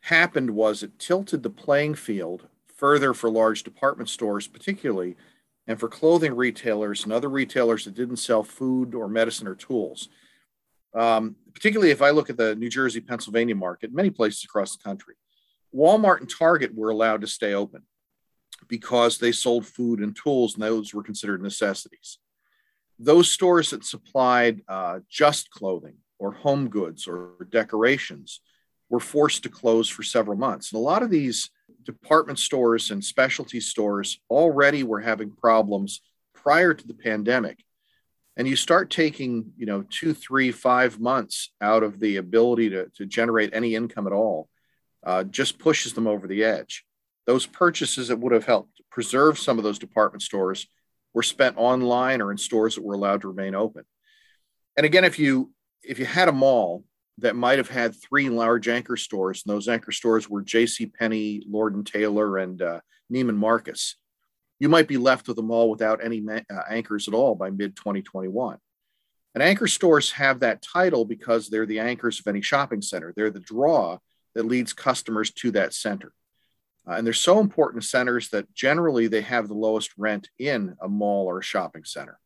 happened 0.00 0.50
was 0.50 0.82
it 0.82 0.98
tilted 0.98 1.44
the 1.44 1.50
playing 1.50 1.94
field 1.94 2.48
further 2.74 3.14
for 3.14 3.30
large 3.30 3.62
department 3.62 4.08
stores, 4.08 4.48
particularly, 4.48 5.16
and 5.68 5.78
for 5.78 5.88
clothing 5.88 6.34
retailers 6.34 7.04
and 7.04 7.12
other 7.12 7.28
retailers 7.28 7.84
that 7.84 7.94
didn't 7.94 8.16
sell 8.16 8.42
food 8.42 8.96
or 8.96 9.08
medicine 9.08 9.46
or 9.46 9.54
tools. 9.54 10.08
Um, 10.92 11.36
particularly 11.54 11.92
if 11.92 12.02
I 12.02 12.10
look 12.10 12.30
at 12.30 12.36
the 12.36 12.56
New 12.56 12.68
Jersey, 12.68 13.00
Pennsylvania 13.00 13.54
market, 13.54 13.94
many 13.94 14.10
places 14.10 14.42
across 14.42 14.76
the 14.76 14.82
country, 14.82 15.14
Walmart 15.72 16.18
and 16.18 16.28
Target 16.28 16.74
were 16.74 16.90
allowed 16.90 17.20
to 17.20 17.28
stay 17.28 17.54
open 17.54 17.82
because 18.66 19.18
they 19.18 19.30
sold 19.30 19.66
food 19.66 20.00
and 20.00 20.16
tools, 20.16 20.54
and 20.54 20.64
those 20.64 20.92
were 20.92 21.04
considered 21.04 21.42
necessities. 21.42 22.18
Those 23.00 23.32
stores 23.32 23.70
that 23.70 23.84
supplied 23.84 24.60
uh, 24.68 25.00
just 25.08 25.50
clothing 25.50 25.96
or 26.18 26.32
home 26.32 26.68
goods 26.68 27.08
or 27.08 27.48
decorations 27.50 28.40
were 28.90 29.00
forced 29.00 29.42
to 29.42 29.48
close 29.48 29.88
for 29.88 30.02
several 30.02 30.36
months. 30.36 30.70
And 30.70 30.78
a 30.78 30.84
lot 30.84 31.02
of 31.02 31.08
these 31.08 31.48
department 31.82 32.38
stores 32.38 32.90
and 32.90 33.02
specialty 33.02 33.58
stores 33.58 34.20
already 34.28 34.82
were 34.82 35.00
having 35.00 35.30
problems 35.30 36.02
prior 36.34 36.74
to 36.74 36.86
the 36.86 36.94
pandemic. 36.94 37.64
And 38.36 38.46
you 38.46 38.54
start 38.54 38.90
taking, 38.90 39.52
you 39.56 39.66
know, 39.66 39.84
two, 39.88 40.12
three, 40.12 40.52
five 40.52 41.00
months 41.00 41.52
out 41.60 41.82
of 41.82 42.00
the 42.00 42.16
ability 42.16 42.70
to, 42.70 42.90
to 42.96 43.06
generate 43.06 43.54
any 43.54 43.74
income 43.74 44.06
at 44.06 44.12
all, 44.12 44.48
uh, 45.04 45.24
just 45.24 45.58
pushes 45.58 45.94
them 45.94 46.06
over 46.06 46.26
the 46.26 46.44
edge. 46.44 46.84
Those 47.26 47.46
purchases 47.46 48.08
that 48.08 48.18
would 48.18 48.32
have 48.32 48.46
helped 48.46 48.80
preserve 48.90 49.38
some 49.38 49.56
of 49.56 49.64
those 49.64 49.78
department 49.78 50.22
stores 50.22 50.66
were 51.14 51.22
spent 51.22 51.56
online 51.56 52.20
or 52.20 52.30
in 52.30 52.38
stores 52.38 52.74
that 52.74 52.84
were 52.84 52.94
allowed 52.94 53.22
to 53.22 53.28
remain 53.28 53.54
open. 53.54 53.84
And 54.76 54.86
again, 54.86 55.04
if 55.04 55.18
you 55.18 55.52
if 55.82 55.98
you 55.98 56.06
had 56.06 56.28
a 56.28 56.32
mall 56.32 56.84
that 57.18 57.36
might 57.36 57.58
have 57.58 57.68
had 57.68 57.94
three 57.94 58.28
large 58.28 58.68
anchor 58.68 58.96
stores, 58.96 59.42
and 59.44 59.54
those 59.54 59.68
anchor 59.68 59.92
stores 59.92 60.28
were 60.28 60.42
J.C. 60.42 60.86
Penney, 60.86 61.42
Lord 61.48 61.74
and 61.74 61.86
Taylor, 61.86 62.38
and 62.38 62.60
uh, 62.60 62.80
Neiman 63.12 63.36
Marcus, 63.36 63.96
you 64.58 64.68
might 64.68 64.88
be 64.88 64.96
left 64.96 65.28
with 65.28 65.38
a 65.38 65.42
mall 65.42 65.70
without 65.70 66.04
any 66.04 66.20
ma- 66.20 66.40
uh, 66.52 66.62
anchors 66.68 67.08
at 67.08 67.14
all 67.14 67.34
by 67.34 67.50
mid 67.50 67.76
2021. 67.76 68.58
And 69.34 69.42
anchor 69.42 69.68
stores 69.68 70.12
have 70.12 70.40
that 70.40 70.62
title 70.62 71.04
because 71.04 71.48
they're 71.48 71.66
the 71.66 71.78
anchors 71.78 72.18
of 72.20 72.26
any 72.26 72.42
shopping 72.42 72.82
center. 72.82 73.12
They're 73.14 73.30
the 73.30 73.40
draw 73.40 73.98
that 74.34 74.46
leads 74.46 74.72
customers 74.72 75.30
to 75.32 75.50
that 75.52 75.72
center. 75.72 76.12
Uh, 76.88 76.92
and 76.92 77.06
they're 77.06 77.12
so 77.12 77.40
important 77.40 77.84
centers 77.84 78.30
that 78.30 78.52
generally 78.54 79.06
they 79.06 79.20
have 79.20 79.48
the 79.48 79.54
lowest 79.54 79.90
rent 79.96 80.28
in 80.38 80.76
a 80.80 80.88
mall 80.88 81.26
or 81.26 81.38
a 81.38 81.42
shopping 81.42 81.84
center. 81.84 82.18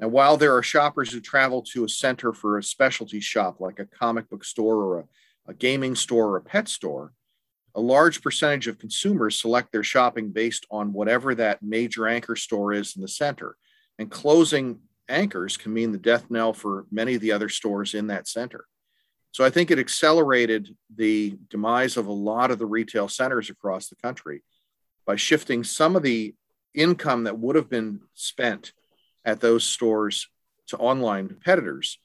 And 0.00 0.10
while 0.10 0.36
there 0.36 0.56
are 0.56 0.62
shoppers 0.62 1.12
who 1.12 1.20
travel 1.20 1.62
to 1.72 1.84
a 1.84 1.88
center 1.88 2.32
for 2.32 2.58
a 2.58 2.62
specialty 2.62 3.20
shop 3.20 3.60
like 3.60 3.78
a 3.78 3.86
comic 3.86 4.28
book 4.28 4.44
store 4.44 4.76
or 4.76 4.98
a, 5.00 5.04
a 5.48 5.54
gaming 5.54 5.94
store 5.94 6.30
or 6.30 6.36
a 6.36 6.42
pet 6.42 6.68
store, 6.68 7.12
a 7.74 7.80
large 7.80 8.20
percentage 8.22 8.68
of 8.68 8.78
consumers 8.78 9.40
select 9.40 9.72
their 9.72 9.84
shopping 9.84 10.30
based 10.30 10.66
on 10.70 10.92
whatever 10.92 11.34
that 11.34 11.62
major 11.62 12.06
anchor 12.06 12.36
store 12.36 12.72
is 12.72 12.96
in 12.96 13.02
the 13.02 13.08
center. 13.08 13.56
And 13.98 14.10
closing 14.10 14.80
anchors 15.08 15.56
can 15.56 15.72
mean 15.72 15.92
the 15.92 15.98
death 15.98 16.30
knell 16.30 16.52
for 16.52 16.86
many 16.90 17.14
of 17.14 17.20
the 17.20 17.32
other 17.32 17.48
stores 17.48 17.94
in 17.94 18.08
that 18.08 18.28
center. 18.28 18.66
So 19.32 19.44
I 19.44 19.50
think 19.50 19.70
it 19.70 19.78
accelerated 19.78 20.76
the 20.94 21.38
demise 21.48 21.96
of 21.96 22.06
a 22.06 22.12
lot 22.12 22.50
of 22.50 22.58
the 22.58 22.66
retail 22.66 23.08
centers 23.08 23.48
across 23.50 23.88
the 23.88 23.96
country 23.96 24.42
by 25.06 25.16
shifting 25.16 25.64
some 25.64 25.96
of 25.96 26.02
the 26.02 26.34
income 26.74 27.24
that 27.24 27.38
would 27.38 27.56
have 27.56 27.68
been 27.68 28.00
spent 28.14 28.72
at 29.24 29.40
those 29.40 29.64
stores 29.64 30.28
to 30.68 30.76
online 30.76 31.28
competitors 31.28 31.98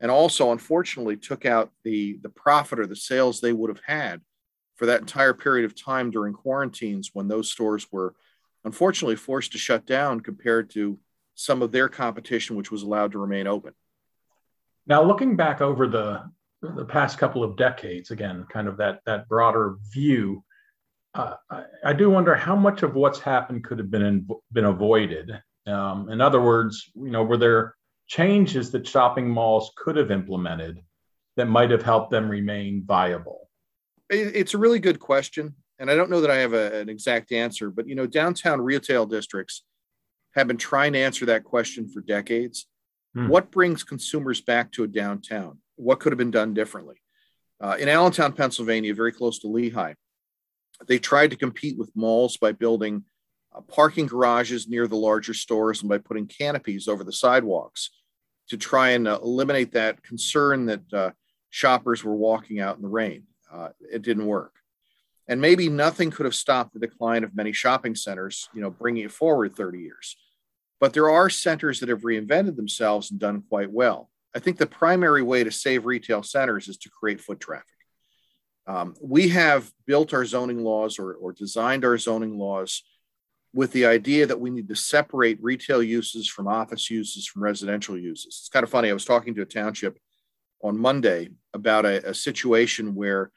and 0.00 0.10
also 0.10 0.52
unfortunately 0.52 1.16
took 1.16 1.44
out 1.44 1.70
the 1.84 2.18
the 2.22 2.28
profit 2.28 2.78
or 2.78 2.86
the 2.86 2.96
sales 2.96 3.40
they 3.40 3.52
would 3.52 3.70
have 3.70 3.82
had 3.86 4.20
for 4.76 4.86
that 4.86 5.00
entire 5.00 5.34
period 5.34 5.64
of 5.64 5.80
time 5.80 6.10
during 6.10 6.32
quarantines 6.32 7.10
when 7.12 7.28
those 7.28 7.50
stores 7.50 7.86
were 7.92 8.14
unfortunately 8.64 9.16
forced 9.16 9.52
to 9.52 9.58
shut 9.58 9.86
down 9.86 10.20
compared 10.20 10.70
to 10.70 10.98
some 11.34 11.62
of 11.62 11.72
their 11.72 11.88
competition 11.88 12.56
which 12.56 12.70
was 12.70 12.82
allowed 12.82 13.12
to 13.12 13.18
remain 13.18 13.46
open. 13.46 13.72
Now 14.86 15.02
looking 15.02 15.36
back 15.36 15.60
over 15.60 15.86
the 15.86 16.30
the 16.62 16.84
past 16.84 17.18
couple 17.18 17.42
of 17.42 17.56
decades 17.56 18.10
again 18.10 18.44
kind 18.52 18.68
of 18.68 18.76
that 18.76 19.00
that 19.06 19.28
broader 19.28 19.76
view 19.92 20.44
uh, 21.14 21.34
I, 21.50 21.64
I, 21.86 21.92
do 21.92 22.08
wonder 22.08 22.36
how 22.36 22.54
much 22.54 22.84
of 22.84 22.94
what's 22.94 23.18
happened 23.18 23.64
could 23.64 23.80
have 23.80 23.90
been 23.90 24.02
in, 24.02 24.28
been 24.52 24.66
avoided 24.66 25.32
um, 25.66 26.08
in 26.08 26.20
other 26.20 26.40
words, 26.40 26.90
you 26.94 27.10
know, 27.10 27.22
were 27.22 27.36
there 27.36 27.74
changes 28.06 28.70
that 28.72 28.86
shopping 28.86 29.28
malls 29.28 29.72
could 29.76 29.96
have 29.96 30.10
implemented 30.10 30.78
that 31.36 31.46
might 31.46 31.70
have 31.70 31.82
helped 31.82 32.10
them 32.10 32.28
remain 32.28 32.82
viable? 32.84 33.48
It's 34.08 34.54
a 34.54 34.58
really 34.58 34.80
good 34.80 34.98
question, 34.98 35.54
and 35.78 35.90
I 35.90 35.94
don't 35.94 36.10
know 36.10 36.20
that 36.20 36.30
I 36.30 36.36
have 36.36 36.52
a, 36.52 36.80
an 36.80 36.88
exact 36.88 37.30
answer. 37.30 37.70
But 37.70 37.86
you 37.86 37.94
know, 37.94 38.06
downtown 38.06 38.60
retail 38.60 39.06
districts 39.06 39.62
have 40.34 40.48
been 40.48 40.56
trying 40.56 40.92
to 40.94 40.98
answer 40.98 41.26
that 41.26 41.44
question 41.44 41.88
for 41.88 42.00
decades. 42.00 42.66
Hmm. 43.14 43.28
What 43.28 43.50
brings 43.50 43.84
consumers 43.84 44.40
back 44.40 44.72
to 44.72 44.84
a 44.84 44.88
downtown? 44.88 45.58
What 45.80 46.00
could 46.00 46.12
have 46.12 46.18
been 46.18 46.30
done 46.30 46.54
differently? 46.54 46.96
Uh, 47.60 47.76
in 47.78 47.88
Allentown, 47.88 48.32
Pennsylvania, 48.32 48.94
very 48.94 49.12
close 49.12 49.38
to 49.40 49.48
Lehigh, 49.48 49.94
they 50.86 50.98
tried 50.98 51.30
to 51.30 51.36
compete 51.36 51.78
with 51.78 51.94
malls 51.94 52.36
by 52.36 52.52
building 52.52 53.04
uh, 53.54 53.60
parking 53.62 54.06
garages 54.06 54.68
near 54.68 54.86
the 54.86 54.96
larger 54.96 55.34
stores 55.34 55.80
and 55.80 55.88
by 55.88 55.98
putting 55.98 56.26
canopies 56.26 56.88
over 56.88 57.04
the 57.04 57.12
sidewalks 57.12 57.90
to 58.48 58.56
try 58.56 58.90
and 58.90 59.08
uh, 59.08 59.18
eliminate 59.22 59.72
that 59.72 60.02
concern 60.02 60.66
that 60.66 60.92
uh, 60.92 61.10
shoppers 61.50 62.04
were 62.04 62.16
walking 62.16 62.60
out 62.60 62.76
in 62.76 62.82
the 62.82 62.88
rain. 62.88 63.24
Uh, 63.52 63.68
it 63.92 64.02
didn't 64.02 64.26
work. 64.26 64.54
And 65.28 65.40
maybe 65.40 65.68
nothing 65.68 66.10
could 66.10 66.26
have 66.26 66.34
stopped 66.34 66.74
the 66.74 66.80
decline 66.80 67.24
of 67.24 67.36
many 67.36 67.52
shopping 67.52 67.94
centers, 67.94 68.48
you 68.52 68.60
know, 68.60 68.70
bringing 68.70 69.04
it 69.04 69.12
forward 69.12 69.54
30 69.54 69.78
years. 69.78 70.16
But 70.80 70.92
there 70.92 71.10
are 71.10 71.30
centers 71.30 71.80
that 71.80 71.88
have 71.88 72.02
reinvented 72.02 72.56
themselves 72.56 73.10
and 73.10 73.20
done 73.20 73.42
quite 73.48 73.70
well. 73.70 74.10
I 74.34 74.38
think 74.38 74.58
the 74.58 74.66
primary 74.66 75.22
way 75.22 75.44
to 75.44 75.50
save 75.50 75.84
retail 75.84 76.22
centers 76.22 76.68
is 76.68 76.76
to 76.78 76.90
create 76.90 77.20
foot 77.20 77.40
traffic. 77.40 77.66
Um, 78.66 78.94
we 79.02 79.28
have 79.30 79.70
built 79.86 80.14
our 80.14 80.24
zoning 80.24 80.62
laws 80.62 80.98
or, 80.98 81.14
or 81.14 81.32
designed 81.32 81.84
our 81.84 81.98
zoning 81.98 82.38
laws 82.38 82.82
with 83.52 83.72
the 83.72 83.86
idea 83.86 84.26
that 84.26 84.38
we 84.38 84.50
need 84.50 84.68
to 84.68 84.76
separate 84.76 85.42
retail 85.42 85.82
uses 85.82 86.28
from 86.28 86.46
office 86.46 86.88
uses 86.90 87.26
from 87.26 87.42
residential 87.42 87.98
uses. 87.98 88.26
It's 88.26 88.48
kind 88.48 88.62
of 88.62 88.70
funny. 88.70 88.90
I 88.90 88.92
was 88.92 89.04
talking 89.04 89.34
to 89.34 89.42
a 89.42 89.46
township 89.46 89.98
on 90.62 90.78
Monday 90.78 91.30
about 91.52 91.84
a, 91.84 92.10
a 92.10 92.14
situation 92.14 92.94
where 92.94 93.32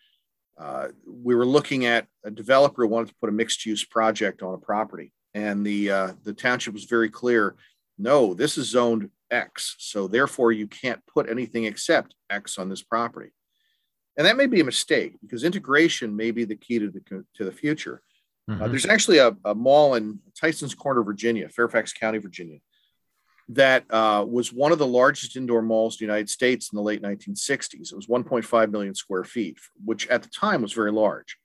uh, 0.59 0.89
we 1.07 1.33
were 1.33 1.47
looking 1.47 1.85
at 1.85 2.05
a 2.23 2.29
developer 2.29 2.83
who 2.83 2.89
wanted 2.89 3.09
to 3.09 3.15
put 3.19 3.29
a 3.29 3.33
mixed 3.33 3.65
use 3.65 3.83
project 3.83 4.43
on 4.43 4.53
a 4.53 4.57
property. 4.59 5.11
And 5.33 5.65
the, 5.65 5.89
uh, 5.89 6.11
the 6.23 6.33
township 6.33 6.75
was 6.75 6.83
very 6.83 7.09
clear 7.09 7.55
no, 7.97 8.33
this 8.33 8.57
is 8.57 8.69
zoned 8.69 9.09
X. 9.29 9.75
So 9.79 10.07
therefore, 10.07 10.51
you 10.51 10.67
can't 10.67 11.05
put 11.05 11.29
anything 11.29 11.65
except 11.65 12.15
X 12.29 12.57
on 12.57 12.69
this 12.69 12.81
property. 12.81 13.31
And 14.17 14.27
that 14.27 14.37
may 14.37 14.45
be 14.45 14.59
a 14.59 14.65
mistake 14.65 15.15
because 15.21 15.43
integration 15.43 16.15
may 16.15 16.31
be 16.31 16.45
the 16.45 16.55
key 16.55 16.79
to 16.79 16.89
the, 16.89 17.25
to 17.35 17.45
the 17.45 17.51
future. 17.51 18.01
Uh, 18.47 18.53
mm-hmm. 18.53 18.63
Uh, 18.63 18.67
there's 18.67 18.85
actually 18.85 19.17
a, 19.17 19.35
a, 19.45 19.55
mall 19.55 19.95
in 19.95 20.19
Tyson's 20.39 20.75
Corner, 20.75 21.03
Virginia, 21.03 21.49
Fairfax 21.49 21.93
County, 21.93 22.19
Virginia, 22.19 22.59
that 23.49 23.85
uh, 23.89 24.25
was 24.27 24.53
one 24.53 24.71
of 24.71 24.79
the 24.79 24.87
largest 24.87 25.35
indoor 25.35 25.61
malls 25.61 25.95
in 25.95 26.05
the 26.05 26.11
United 26.11 26.29
States 26.29 26.71
in 26.71 26.75
the 26.75 26.81
late 26.81 27.01
1960s. 27.01 27.91
It 27.91 27.95
was 27.95 28.07
1.5 28.07 28.71
million 28.71 28.95
square 28.95 29.23
feet, 29.23 29.57
which 29.83 30.07
at 30.07 30.23
the 30.23 30.29
time 30.29 30.61
was 30.61 30.73
very 30.73 30.91
large. 30.91 31.37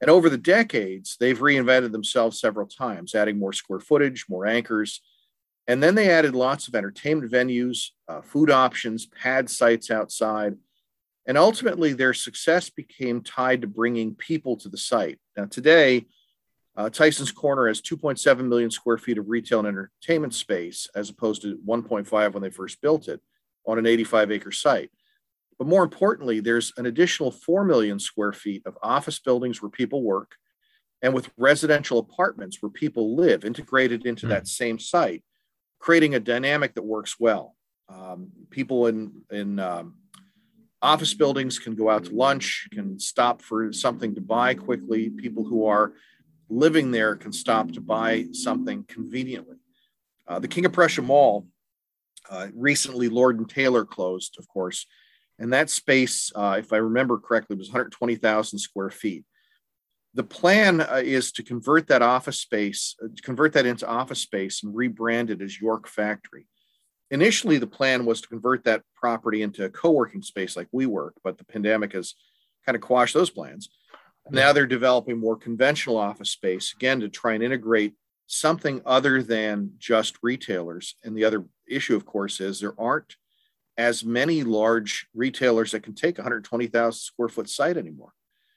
And 0.00 0.10
over 0.10 0.30
the 0.30 0.38
decades, 0.38 1.16
they've 1.18 1.38
reinvented 1.38 1.92
themselves 1.92 2.40
several 2.40 2.66
times, 2.66 3.14
adding 3.14 3.38
more 3.38 3.52
square 3.52 3.80
footage, 3.80 4.26
more 4.28 4.46
anchors. 4.46 5.00
And 5.68 5.82
then 5.82 5.94
they 5.94 6.10
added 6.10 6.34
lots 6.34 6.66
of 6.66 6.74
entertainment 6.74 7.30
venues, 7.30 7.90
uh, 8.08 8.22
food 8.22 8.50
options, 8.50 9.06
pad 9.06 9.50
sites 9.50 9.90
outside. 9.90 10.56
And 11.26 11.36
ultimately, 11.36 11.92
their 11.92 12.14
success 12.14 12.70
became 12.70 13.22
tied 13.22 13.60
to 13.60 13.66
bringing 13.66 14.14
people 14.14 14.56
to 14.56 14.70
the 14.70 14.78
site. 14.78 15.18
Now, 15.36 15.44
today, 15.44 16.06
uh, 16.74 16.88
Tyson's 16.88 17.32
Corner 17.32 17.68
has 17.68 17.82
2.7 17.82 18.48
million 18.48 18.70
square 18.70 18.96
feet 18.96 19.18
of 19.18 19.28
retail 19.28 19.58
and 19.58 19.68
entertainment 19.68 20.32
space, 20.32 20.88
as 20.94 21.10
opposed 21.10 21.42
to 21.42 21.58
1.5 21.66 22.32
when 22.32 22.42
they 22.42 22.50
first 22.50 22.80
built 22.80 23.06
it 23.08 23.20
on 23.66 23.78
an 23.78 23.86
85 23.86 24.32
acre 24.32 24.52
site. 24.52 24.90
But 25.58 25.68
more 25.68 25.82
importantly, 25.82 26.40
there's 26.40 26.72
an 26.78 26.86
additional 26.86 27.30
4 27.30 27.64
million 27.64 27.98
square 27.98 28.32
feet 28.32 28.62
of 28.64 28.78
office 28.82 29.18
buildings 29.18 29.60
where 29.60 29.70
people 29.70 30.02
work 30.02 30.36
and 31.02 31.12
with 31.12 31.30
residential 31.36 31.98
apartments 31.98 32.62
where 32.62 32.70
people 32.70 33.16
live 33.16 33.44
integrated 33.44 34.06
into 34.06 34.26
mm. 34.26 34.30
that 34.30 34.48
same 34.48 34.78
site, 34.78 35.22
creating 35.78 36.14
a 36.14 36.20
dynamic 36.20 36.74
that 36.74 36.84
works 36.84 37.18
well. 37.18 37.54
Um, 37.88 38.30
people 38.50 38.86
in, 38.86 39.22
in 39.30 39.58
um, 39.58 39.94
office 40.82 41.14
buildings 41.14 41.58
can 41.58 41.74
go 41.74 41.88
out 41.88 42.04
to 42.04 42.14
lunch, 42.14 42.68
can 42.72 42.98
stop 42.98 43.42
for 43.42 43.72
something 43.72 44.14
to 44.14 44.20
buy 44.20 44.54
quickly. 44.54 45.10
People 45.10 45.44
who 45.44 45.66
are 45.66 45.92
living 46.48 46.90
there 46.90 47.16
can 47.16 47.32
stop 47.32 47.72
to 47.72 47.80
buy 47.80 48.26
something 48.32 48.84
conveniently. 48.84 49.56
Uh, 50.26 50.38
the 50.38 50.48
King 50.48 50.66
of 50.66 50.72
Prussia 50.72 51.02
Mall 51.02 51.46
uh, 52.30 52.48
recently, 52.54 53.08
Lord 53.08 53.38
and 53.38 53.48
Taylor 53.48 53.84
closed, 53.84 54.36
of 54.38 54.46
course, 54.48 54.86
and 55.38 55.52
that 55.52 55.70
space, 55.70 56.32
uh, 56.34 56.56
if 56.58 56.72
I 56.72 56.78
remember 56.78 57.18
correctly, 57.18 57.56
was 57.56 57.68
120,000 57.68 58.58
square 58.58 58.90
feet. 58.90 59.24
The 60.18 60.24
plan 60.24 60.80
uh, 60.80 61.00
is 61.04 61.30
to 61.30 61.44
convert 61.44 61.86
that 61.86 62.02
office 62.02 62.40
space, 62.40 62.96
uh, 63.00 63.06
convert 63.22 63.52
that 63.52 63.66
into 63.66 63.86
office 63.86 64.18
space 64.18 64.64
and 64.64 64.74
rebrand 64.74 65.30
it 65.30 65.40
as 65.40 65.60
York 65.60 65.86
Factory. 65.86 66.48
Initially, 67.12 67.56
the 67.58 67.68
plan 67.68 68.04
was 68.04 68.20
to 68.20 68.28
convert 68.28 68.64
that 68.64 68.82
property 68.96 69.42
into 69.42 69.64
a 69.64 69.70
co-working 69.70 70.22
space 70.22 70.56
like 70.56 70.66
WeWork, 70.74 71.12
but 71.22 71.38
the 71.38 71.44
pandemic 71.44 71.92
has 71.92 72.14
kind 72.66 72.74
of 72.74 72.82
quashed 72.82 73.14
those 73.14 73.30
plans. 73.30 73.68
Now 74.28 74.52
they're 74.52 74.66
developing 74.66 75.20
more 75.20 75.36
conventional 75.36 75.96
office 75.96 76.30
space 76.30 76.74
again 76.74 76.98
to 76.98 77.08
try 77.08 77.34
and 77.34 77.42
integrate 77.44 77.94
something 78.26 78.82
other 78.84 79.22
than 79.22 79.74
just 79.78 80.18
retailers 80.20 80.96
and 81.04 81.16
the 81.16 81.26
other 81.26 81.44
issue, 81.68 81.94
of 81.94 82.04
course, 82.04 82.40
is 82.40 82.58
there 82.58 82.74
aren't 82.76 83.14
as 83.76 84.04
many 84.04 84.42
large 84.42 85.06
retailers 85.14 85.70
that 85.70 85.84
can 85.84 85.94
take 85.94 86.18
120,000 86.18 86.92
square 86.98 87.28
foot 87.28 87.48
site 87.48 87.76
anymore. 87.76 88.12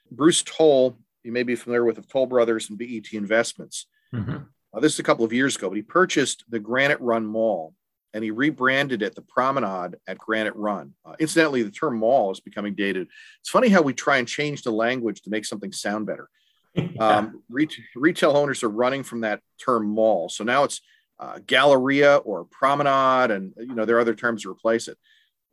Bruce 0.10 0.42
Toll, 0.42 0.98
you 1.24 1.32
may 1.32 1.44
be 1.44 1.56
familiar 1.56 1.86
with 1.86 1.98
the 1.98 2.02
Toll 2.02 2.26
Brothers 2.26 2.70
and 2.70 2.78
BET 2.78 3.14
Investments. 3.14 3.88
Mm-hmm. 4.14 4.38
Uh, 4.74 4.80
this 4.80 4.94
is 4.94 5.00
a 5.00 5.04
couple 5.04 5.26
of 5.26 5.34
years 5.34 5.56
ago, 5.56 5.70
but 5.70 5.76
he 5.76 5.82
purchased 5.82 6.44
the 6.50 6.60
Granite 6.60 7.02
Run 7.02 7.26
Mall 7.26 7.74
and 8.14 8.24
he 8.24 8.32
rebranded 8.32 9.02
it 9.02 9.16
the 9.16 9.22
Promenade 9.22 9.96
at 10.08 10.18
Granite 10.18 10.56
Run. 10.56 10.94
Uh, 11.06 11.16
incidentally, 11.20 11.64
the 11.64 11.72
term 11.72 11.98
mall 11.98 12.32
is 12.32 12.40
becoming 12.40 12.76
dated. 12.76 13.08
It's 13.40 13.50
funny 13.50 13.70
how 13.70 13.82
we 13.82 13.94
try 13.94 14.18
and 14.18 14.28
change 14.28 14.64
the 14.64 14.72
language 14.72 15.22
to 15.22 15.30
make 15.30 15.46
something 15.46 15.72
sound 15.72 16.06
better. 16.06 16.30
Yeah. 16.74 17.06
Um, 17.06 17.44
retail, 17.50 17.84
retail 17.98 18.38
owners 18.38 18.64
are 18.64 18.70
running 18.70 19.04
from 19.04 19.22
that 19.22 19.42
term 19.62 19.88
mall, 19.88 20.30
so 20.30 20.46
now 20.46 20.64
it's 20.64 20.80
uh, 21.20 21.40
Galleria 21.46 22.16
or 22.16 22.46
Promenade, 22.46 23.30
and 23.30 23.54
you 23.58 23.76
know 23.76 23.84
there 23.84 23.98
are 23.98 24.00
other 24.00 24.16
terms 24.16 24.44
to 24.44 24.50
replace 24.50 24.88
it. 24.88 24.98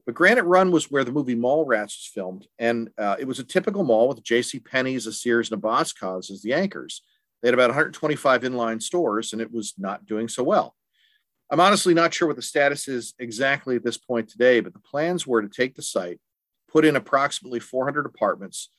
But 0.08 0.14
Granite 0.14 0.46
Run 0.46 0.70
was 0.70 0.90
where 0.90 1.04
the 1.04 1.12
movie 1.12 1.36
Mallrats 1.36 1.92
was 1.98 2.10
filmed, 2.14 2.46
and 2.58 2.88
uh, 2.96 3.16
it 3.18 3.26
was 3.26 3.40
a 3.40 3.44
typical 3.44 3.84
mall 3.84 4.08
with 4.08 4.22
J.C. 4.22 4.58
Penney's, 4.58 5.06
a 5.06 5.12
Sears, 5.12 5.50
and 5.50 5.58
a 5.58 5.60
Boscov's 5.60 6.30
as 6.30 6.40
the 6.40 6.54
anchors. 6.54 7.02
They 7.42 7.48
had 7.48 7.54
about 7.54 7.68
125 7.68 8.40
inline 8.40 8.80
stores, 8.80 9.34
and 9.34 9.42
it 9.42 9.52
was 9.52 9.74
not 9.76 10.06
doing 10.06 10.26
so 10.26 10.42
well. 10.42 10.74
I'm 11.50 11.60
honestly 11.60 11.92
not 11.92 12.14
sure 12.14 12.26
what 12.26 12.36
the 12.36 12.42
status 12.42 12.88
is 12.88 13.12
exactly 13.18 13.76
at 13.76 13.84
this 13.84 13.98
point 13.98 14.30
today, 14.30 14.60
but 14.60 14.72
the 14.72 14.78
plans 14.78 15.26
were 15.26 15.42
to 15.42 15.48
take 15.48 15.74
the 15.74 15.82
site, 15.82 16.18
put 16.72 16.86
in 16.86 16.96
approximately 16.96 17.60
400 17.60 18.06
apartments, 18.06 18.70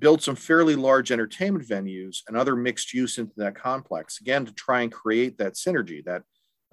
build 0.00 0.20
some 0.20 0.34
fairly 0.34 0.74
large 0.74 1.12
entertainment 1.12 1.64
venues 1.64 2.22
and 2.26 2.36
other 2.36 2.56
mixed 2.56 2.92
use 2.92 3.18
into 3.18 3.34
that 3.36 3.54
complex, 3.54 4.20
again, 4.20 4.44
to 4.46 4.52
try 4.52 4.80
and 4.80 4.90
create 4.90 5.38
that 5.38 5.54
synergy, 5.54 6.04
that, 6.06 6.24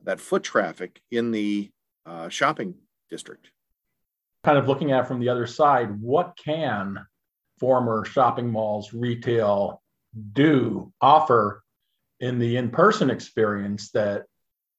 that 0.01 0.19
foot 0.19 0.41
traffic 0.41 0.99
in 1.11 1.29
the 1.29 1.69
uh, 2.07 2.27
shopping 2.27 2.73
district. 3.11 3.51
Kind 4.43 4.57
of 4.57 4.67
looking 4.67 4.91
at 4.91 5.07
from 5.07 5.19
the 5.19 5.29
other 5.29 5.47
side, 5.47 5.99
what 5.99 6.37
can 6.43 7.05
former 7.59 8.05
shopping 8.05 8.49
malls 8.49 8.93
retail 8.93 9.81
do 10.33 10.91
offer 11.01 11.61
in 12.19 12.39
the 12.39 12.57
in-person 12.57 13.09
experience 13.09 13.91
that 13.91 14.23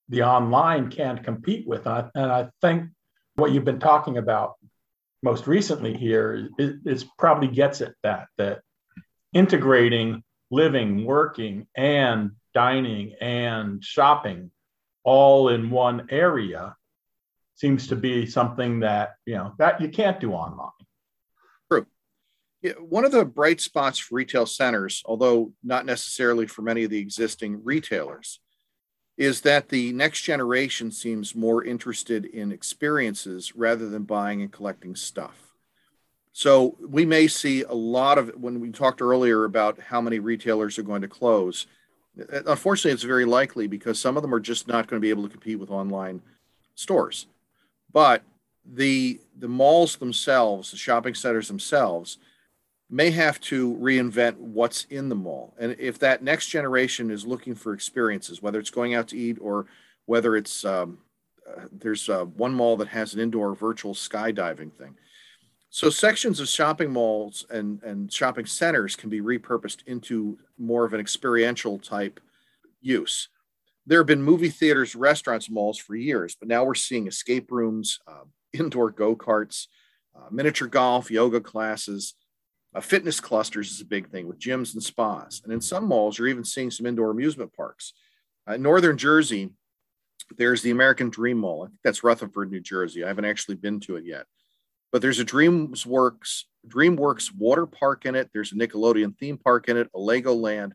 the 0.08 0.22
online 0.22 0.90
can't 0.90 1.22
compete 1.22 1.66
with. 1.66 1.86
And 1.86 1.94
I, 1.94 2.10
and 2.14 2.32
I 2.32 2.48
think 2.60 2.90
what 3.36 3.52
you've 3.52 3.64
been 3.64 3.80
talking 3.80 4.18
about 4.18 4.54
most 5.22 5.46
recently 5.46 5.96
here 5.96 6.48
is, 6.58 6.74
is 6.84 7.04
probably 7.18 7.48
gets 7.48 7.80
at 7.80 7.94
that 8.02 8.26
that 8.38 8.60
integrating 9.32 10.22
living, 10.50 11.04
working, 11.04 11.66
and 11.76 12.32
dining 12.54 13.14
and 13.20 13.84
shopping 13.84 14.50
all 15.04 15.48
in 15.48 15.70
one 15.70 16.08
area 16.10 16.74
seems 17.60 17.86
to 17.86 17.96
be 17.96 18.24
something 18.24 18.80
that 18.80 19.16
you 19.26 19.34
know 19.34 19.52
that 19.58 19.80
you 19.82 19.88
can't 19.88 20.18
do 20.18 20.32
online. 20.32 20.70
True. 21.70 21.86
Yeah, 22.62 22.72
one 22.72 23.04
of 23.04 23.12
the 23.12 23.24
bright 23.26 23.60
spots 23.60 23.98
for 23.98 24.14
retail 24.14 24.46
centers, 24.46 25.02
although 25.04 25.52
not 25.62 25.84
necessarily 25.84 26.46
for 26.46 26.62
many 26.62 26.84
of 26.84 26.90
the 26.90 26.98
existing 26.98 27.62
retailers, 27.62 28.40
is 29.18 29.42
that 29.42 29.68
the 29.68 29.92
next 29.92 30.22
generation 30.22 30.90
seems 30.90 31.34
more 31.34 31.62
interested 31.62 32.24
in 32.24 32.50
experiences 32.50 33.54
rather 33.54 33.90
than 33.90 34.04
buying 34.04 34.40
and 34.40 34.50
collecting 34.50 34.96
stuff. 34.96 35.54
So 36.32 36.78
we 36.80 37.04
may 37.04 37.28
see 37.28 37.64
a 37.64 37.74
lot 37.74 38.16
of 38.16 38.30
when 38.36 38.60
we 38.60 38.70
talked 38.70 39.02
earlier 39.02 39.44
about 39.44 39.78
how 39.78 40.00
many 40.00 40.18
retailers 40.18 40.78
are 40.78 40.82
going 40.82 41.02
to 41.02 41.08
close. 41.08 41.66
Unfortunately, 42.46 42.92
it's 42.92 43.02
very 43.02 43.26
likely 43.26 43.66
because 43.66 44.00
some 44.00 44.16
of 44.16 44.22
them 44.22 44.34
are 44.34 44.40
just 44.40 44.66
not 44.66 44.86
going 44.86 44.98
to 44.98 45.04
be 45.04 45.10
able 45.10 45.24
to 45.24 45.28
compete 45.28 45.58
with 45.58 45.70
online 45.70 46.22
stores. 46.74 47.26
But 47.92 48.22
the 48.64 49.20
the 49.38 49.48
malls 49.48 49.96
themselves, 49.96 50.70
the 50.70 50.76
shopping 50.76 51.14
centers 51.14 51.48
themselves, 51.48 52.18
may 52.90 53.10
have 53.10 53.40
to 53.40 53.74
reinvent 53.76 54.36
what's 54.36 54.84
in 54.84 55.08
the 55.08 55.14
mall. 55.14 55.54
And 55.58 55.76
if 55.78 55.98
that 56.00 56.22
next 56.22 56.48
generation 56.48 57.10
is 57.10 57.26
looking 57.26 57.54
for 57.54 57.72
experiences, 57.72 58.42
whether 58.42 58.58
it's 58.58 58.70
going 58.70 58.94
out 58.94 59.08
to 59.08 59.18
eat 59.18 59.38
or 59.40 59.66
whether 60.06 60.36
it's 60.36 60.64
um, 60.64 60.98
uh, 61.48 61.62
there's 61.72 62.08
uh, 62.08 62.24
one 62.24 62.52
mall 62.52 62.76
that 62.76 62.88
has 62.88 63.14
an 63.14 63.20
indoor 63.20 63.54
virtual 63.54 63.94
skydiving 63.94 64.72
thing. 64.72 64.96
So 65.70 65.88
sections 65.88 66.40
of 66.40 66.48
shopping 66.48 66.90
malls 66.90 67.46
and, 67.48 67.80
and 67.84 68.12
shopping 68.12 68.44
centers 68.44 68.96
can 68.96 69.08
be 69.08 69.20
repurposed 69.20 69.86
into 69.86 70.36
more 70.58 70.84
of 70.84 70.92
an 70.92 71.00
experiential 71.00 71.78
type 71.78 72.18
use. 72.80 73.28
There 73.86 74.00
have 74.00 74.06
been 74.06 74.22
movie 74.22 74.50
theaters, 74.50 74.94
restaurants, 74.94 75.50
malls 75.50 75.78
for 75.78 75.96
years, 75.96 76.36
but 76.38 76.48
now 76.48 76.64
we're 76.64 76.74
seeing 76.74 77.06
escape 77.06 77.50
rooms, 77.50 77.98
uh, 78.06 78.24
indoor 78.52 78.90
go 78.90 79.16
karts, 79.16 79.66
uh, 80.14 80.28
miniature 80.30 80.68
golf, 80.68 81.10
yoga 81.10 81.40
classes, 81.40 82.14
uh, 82.74 82.80
fitness 82.80 83.20
clusters 83.20 83.70
is 83.70 83.80
a 83.80 83.84
big 83.86 84.08
thing 84.10 84.28
with 84.28 84.38
gyms 84.38 84.74
and 84.74 84.82
spas. 84.82 85.40
And 85.42 85.52
in 85.52 85.60
some 85.60 85.86
malls, 85.86 86.18
you're 86.18 86.28
even 86.28 86.44
seeing 86.44 86.70
some 86.70 86.86
indoor 86.86 87.10
amusement 87.10 87.52
parks. 87.52 87.92
Uh, 88.48 88.54
in 88.54 88.62
Northern 88.62 88.96
Jersey, 88.96 89.50
there's 90.36 90.62
the 90.62 90.70
American 90.70 91.10
Dream 91.10 91.38
Mall. 91.38 91.64
I 91.64 91.66
think 91.66 91.80
that's 91.82 92.04
Rutherford, 92.04 92.50
New 92.50 92.60
Jersey. 92.60 93.02
I 93.02 93.08
haven't 93.08 93.24
actually 93.24 93.56
been 93.56 93.80
to 93.80 93.96
it 93.96 94.04
yet. 94.04 94.26
But 94.92 95.02
there's 95.02 95.18
a 95.18 95.24
DreamWorks, 95.24 96.44
DreamWorks 96.68 97.34
water 97.36 97.66
park 97.66 98.06
in 98.06 98.14
it. 98.14 98.30
There's 98.32 98.52
a 98.52 98.56
Nickelodeon 98.56 99.16
theme 99.18 99.38
park 99.38 99.68
in 99.68 99.76
it, 99.76 99.88
a 99.94 99.98
Legoland, 99.98 100.72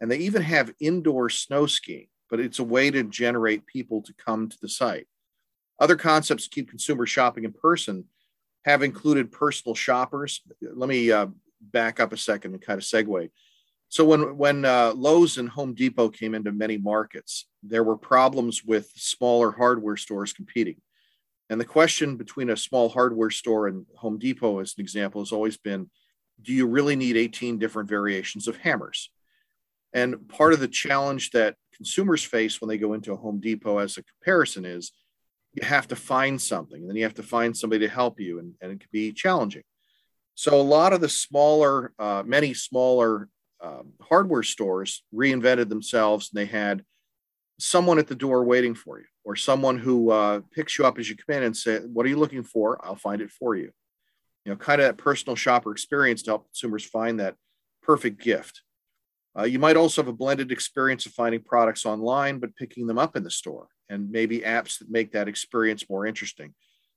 and 0.00 0.10
they 0.10 0.18
even 0.18 0.42
have 0.42 0.72
indoor 0.80 1.28
snow 1.30 1.66
skiing, 1.66 2.08
but 2.30 2.40
it's 2.40 2.58
a 2.58 2.64
way 2.64 2.90
to 2.90 3.02
generate 3.02 3.66
people 3.66 4.02
to 4.02 4.14
come 4.14 4.48
to 4.48 4.56
the 4.60 4.68
site. 4.68 5.06
Other 5.80 5.96
concepts 5.96 6.44
to 6.44 6.50
keep 6.50 6.68
consumers 6.68 7.10
shopping 7.10 7.44
in 7.44 7.52
person 7.52 8.04
have 8.64 8.82
included 8.82 9.32
personal 9.32 9.74
shoppers. 9.74 10.42
Let 10.60 10.88
me 10.88 11.10
uh, 11.12 11.28
back 11.60 12.00
up 12.00 12.12
a 12.12 12.16
second 12.16 12.52
and 12.52 12.62
kind 12.62 12.78
of 12.78 12.84
segue. 12.84 13.30
So 13.88 14.04
when 14.04 14.36
when 14.36 14.64
uh, 14.64 14.92
Lowe's 14.94 15.38
and 15.38 15.48
Home 15.48 15.74
Depot 15.74 16.10
came 16.10 16.34
into 16.34 16.52
many 16.52 16.76
markets, 16.76 17.46
there 17.62 17.84
were 17.84 17.96
problems 17.96 18.62
with 18.62 18.90
smaller 18.94 19.50
hardware 19.50 19.96
stores 19.96 20.32
competing. 20.32 20.76
And 21.50 21.58
the 21.58 21.64
question 21.64 22.16
between 22.16 22.50
a 22.50 22.56
small 22.56 22.90
hardware 22.90 23.30
store 23.30 23.68
and 23.68 23.86
Home 23.96 24.18
Depot, 24.18 24.58
as 24.58 24.74
an 24.76 24.82
example, 24.82 25.22
has 25.22 25.32
always 25.32 25.56
been, 25.56 25.88
do 26.42 26.52
you 26.52 26.66
really 26.66 26.96
need 26.96 27.16
18 27.16 27.58
different 27.58 27.88
variations 27.88 28.46
of 28.46 28.58
hammers? 28.58 29.10
And 29.94 30.28
part 30.28 30.52
of 30.52 30.60
the 30.60 30.68
challenge 30.68 31.30
that 31.30 31.56
consumers 31.78 32.22
face 32.22 32.60
when 32.60 32.68
they 32.68 32.76
go 32.76 32.92
into 32.92 33.12
a 33.12 33.16
Home 33.16 33.40
Depot 33.40 33.78
as 33.78 33.96
a 33.96 34.02
comparison 34.02 34.64
is 34.64 34.92
you 35.54 35.66
have 35.66 35.88
to 35.88 35.96
find 35.96 36.40
something 36.40 36.80
and 36.80 36.88
then 36.88 36.96
you 36.96 37.04
have 37.04 37.14
to 37.14 37.22
find 37.22 37.56
somebody 37.56 37.86
to 37.86 37.92
help 37.92 38.20
you 38.20 38.38
and, 38.38 38.54
and 38.60 38.72
it 38.72 38.80
can 38.80 38.88
be 38.92 39.12
challenging. 39.12 39.62
So 40.34 40.60
a 40.60 40.62
lot 40.62 40.92
of 40.92 41.00
the 41.00 41.08
smaller 41.08 41.92
uh, 41.98 42.22
many 42.26 42.54
smaller 42.54 43.28
um, 43.60 43.92
hardware 44.00 44.42
stores 44.42 45.04
reinvented 45.14 45.68
themselves 45.68 46.30
and 46.30 46.40
they 46.40 46.46
had 46.46 46.84
someone 47.58 47.98
at 47.98 48.06
the 48.06 48.14
door 48.14 48.44
waiting 48.44 48.74
for 48.74 48.98
you 49.00 49.06
or 49.24 49.34
someone 49.34 49.78
who 49.78 50.10
uh, 50.10 50.40
picks 50.52 50.78
you 50.78 50.86
up 50.86 50.98
as 50.98 51.08
you 51.08 51.16
come 51.16 51.36
in 51.36 51.42
and 51.44 51.56
say 51.56 51.78
what 51.78 52.06
are 52.06 52.08
you 52.08 52.18
looking 52.18 52.44
for? 52.44 52.78
I'll 52.84 52.96
find 52.96 53.20
it 53.20 53.30
for 53.30 53.56
you. 53.56 53.70
You 54.44 54.52
know 54.52 54.56
kind 54.56 54.80
of 54.80 54.86
that 54.86 55.02
personal 55.02 55.36
shopper 55.36 55.72
experience 55.72 56.22
to 56.24 56.32
help 56.32 56.46
consumers 56.46 56.84
find 56.84 57.20
that 57.20 57.36
perfect 57.82 58.20
gift 58.20 58.62
uh, 59.38 59.44
you 59.44 59.58
might 59.58 59.76
also 59.76 60.02
have 60.02 60.08
a 60.08 60.12
blended 60.12 60.50
experience 60.50 61.06
of 61.06 61.12
finding 61.12 61.40
products 61.40 61.86
online 61.86 62.38
but 62.38 62.56
picking 62.56 62.86
them 62.86 62.98
up 62.98 63.16
in 63.16 63.22
the 63.22 63.30
store 63.30 63.68
and 63.88 64.10
maybe 64.10 64.40
apps 64.40 64.78
that 64.78 64.90
make 64.90 65.12
that 65.12 65.28
experience 65.28 65.88
more 65.88 66.06
interesting. 66.06 66.54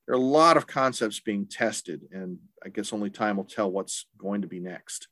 There 0.08 0.15
are 0.15 0.19
a 0.19 0.21
lot 0.21 0.58
of 0.58 0.67
concepts 0.67 1.19
being 1.19 1.45
tested, 1.45 2.01
and 2.12 2.39
I 2.65 2.69
guess 2.69 2.91
only 2.91 3.10
time 3.10 3.38
will 3.38 3.45
tell 3.45 3.71
what's 3.71 4.08
going 4.17 4.41
to 4.41 4.47
be 4.47 4.60
next. 4.60 5.08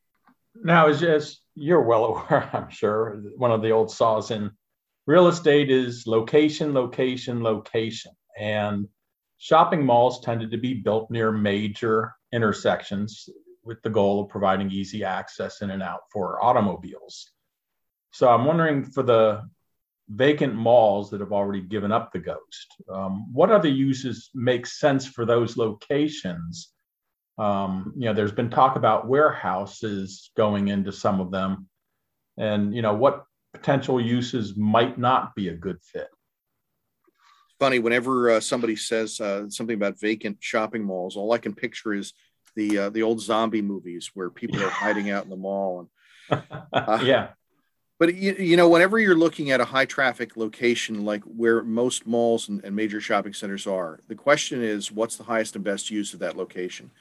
Now, 0.55 0.87
as, 0.87 1.03
as 1.03 1.39
you're 1.55 1.83
well 1.83 2.05
aware, 2.27 2.49
I'm 2.53 2.69
sure, 2.69 3.21
one 3.37 3.51
of 3.51 3.61
the 3.61 3.71
old 3.71 3.91
saws 3.91 4.31
in 4.31 4.51
real 5.05 5.27
estate 5.27 5.69
is 5.69 6.05
location, 6.07 6.73
location, 6.73 7.43
location. 7.43 8.11
And 8.37 8.87
shopping 9.37 9.85
malls 9.85 10.21
tended 10.21 10.51
to 10.51 10.57
be 10.57 10.73
built 10.73 11.09
near 11.11 11.31
major 11.31 12.13
intersections 12.33 13.29
with 13.69 13.81
the 13.83 13.89
goal 13.89 14.23
of 14.23 14.29
providing 14.29 14.71
easy 14.71 15.03
access 15.03 15.61
in 15.61 15.69
and 15.69 15.83
out 15.83 16.01
for 16.11 16.43
automobiles. 16.43 17.31
So 18.11 18.27
I'm 18.27 18.43
wondering 18.43 18.83
for 18.83 19.03
the 19.03 19.47
vacant 20.09 20.55
malls 20.55 21.11
that 21.11 21.19
have 21.19 21.31
already 21.31 21.61
given 21.61 21.91
up 21.91 22.11
the 22.11 22.17
ghost. 22.17 22.67
Um, 22.91 23.31
what 23.31 23.51
other 23.51 23.69
uses 23.69 24.31
make 24.33 24.65
sense 24.65 25.05
for 25.05 25.23
those 25.23 25.55
locations? 25.55 26.71
Um, 27.37 27.93
you 27.95 28.05
know, 28.05 28.13
there's 28.13 28.31
been 28.31 28.49
talk 28.49 28.75
about 28.75 29.07
warehouses 29.07 30.31
going 30.35 30.69
into 30.69 30.91
some 30.91 31.21
of 31.21 31.29
them, 31.29 31.69
and 32.37 32.75
you 32.75 32.81
know 32.81 32.95
what 32.95 33.23
potential 33.53 34.01
uses 34.01 34.57
might 34.57 34.97
not 34.97 35.35
be 35.35 35.49
a 35.49 35.55
good 35.55 35.77
fit. 35.83 36.09
Funny, 37.59 37.77
whenever 37.77 38.31
uh, 38.31 38.39
somebody 38.39 38.75
says 38.75 39.21
uh, 39.21 39.47
something 39.49 39.75
about 39.75 39.99
vacant 39.99 40.37
shopping 40.39 40.83
malls, 40.83 41.15
all 41.15 41.33
I 41.33 41.37
can 41.37 41.53
picture 41.53 41.93
is 41.93 42.13
the 42.59 42.77
uh, 42.77 42.89
the 42.89 43.03
old 43.03 43.19
zombie 43.21 43.61
movies 43.73 44.11
where 44.13 44.29
people 44.29 44.61
are 44.61 44.77
hiding 44.83 45.09
out 45.09 45.23
in 45.23 45.29
the 45.29 45.43
mall 45.47 45.71
and 46.31 46.43
uh, 46.73 46.99
yeah 47.03 47.29
But 47.99 48.15
you, 48.15 48.33
you 48.39 48.55
know, 48.55 48.69
whenever 48.69 48.97
you're 48.97 49.23
looking 49.25 49.51
at 49.51 49.59
a 49.59 49.71
high 49.75 49.85
traffic 49.85 50.37
location 50.37 51.03
like 51.03 51.23
where 51.23 51.63
most 51.63 52.07
malls 52.07 52.47
and, 52.49 52.63
and 52.63 52.73
major 52.73 53.01
shopping 53.01 53.33
centers 53.33 53.67
are, 53.67 53.99
the 54.07 54.15
question 54.15 54.63
is, 54.63 54.89
what's 54.89 55.17
the 55.17 55.25
highest 55.25 55.55
and 55.55 55.65
best 55.65 55.91
use 55.91 56.13
of 56.13 56.19
that 56.21 56.37
location? 56.37 56.91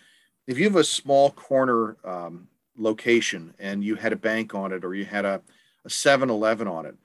If 0.49 0.59
you 0.59 0.65
have 0.65 0.81
a 0.81 0.83
small 1.01 1.31
corner 1.31 1.97
um, 2.05 2.49
location 2.77 3.55
and 3.61 3.85
you 3.85 3.95
had 3.95 4.13
a 4.13 4.17
bank 4.31 4.55
on 4.55 4.73
it 4.73 4.85
or 4.85 4.93
you 4.93 5.05
had 5.05 5.25
a, 5.25 5.41
a 5.85 5.89
7-Eleven 5.89 6.67
on 6.67 6.87
it, 6.87 6.97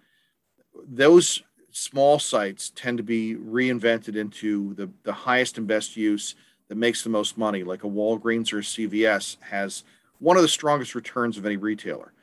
those 0.87 1.43
small 1.71 2.17
sites 2.17 2.71
tend 2.75 2.97
to 2.97 3.03
be 3.03 3.35
reinvented 3.35 4.15
into 4.15 4.73
the, 4.73 4.89
the 5.03 5.13
highest 5.13 5.59
and 5.59 5.67
best 5.67 5.95
use 5.95 6.35
that 6.67 6.75
makes 6.75 7.03
the 7.03 7.09
most 7.09 7.37
money, 7.37 7.63
like 7.63 7.83
a 7.83 7.87
Walgreens 7.87 8.53
or 8.53 8.59
a 8.59 8.61
CVS 8.61 9.37
has 9.41 9.83
one 10.19 10.37
of 10.37 10.41
the 10.41 10.49
strongest 10.49 10.95
returns 10.95 11.37
of 11.37 11.45
any 11.45 11.57
retailer. 11.57 12.13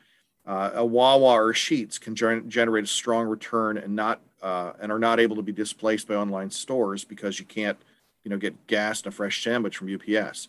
Uh, 0.45 0.71
a 0.73 0.85
Wawa 0.85 1.33
or 1.33 1.53
Sheetz 1.53 1.99
can 1.99 2.15
gen- 2.15 2.49
generate 2.49 2.83
a 2.83 2.87
strong 2.87 3.27
return 3.27 3.77
and 3.77 3.95
not 3.95 4.21
uh, 4.41 4.73
and 4.81 4.91
are 4.91 4.99
not 4.99 5.19
able 5.19 5.35
to 5.35 5.43
be 5.43 5.51
displaced 5.51 6.07
by 6.07 6.15
online 6.15 6.49
stores 6.49 7.03
because 7.03 7.39
you 7.39 7.45
can't, 7.45 7.77
you 8.23 8.31
know, 8.31 8.37
get 8.37 8.65
gas 8.65 9.03
and 9.03 9.13
a 9.13 9.15
fresh 9.15 9.43
sandwich 9.43 9.77
from 9.77 9.93
UPS. 9.93 10.47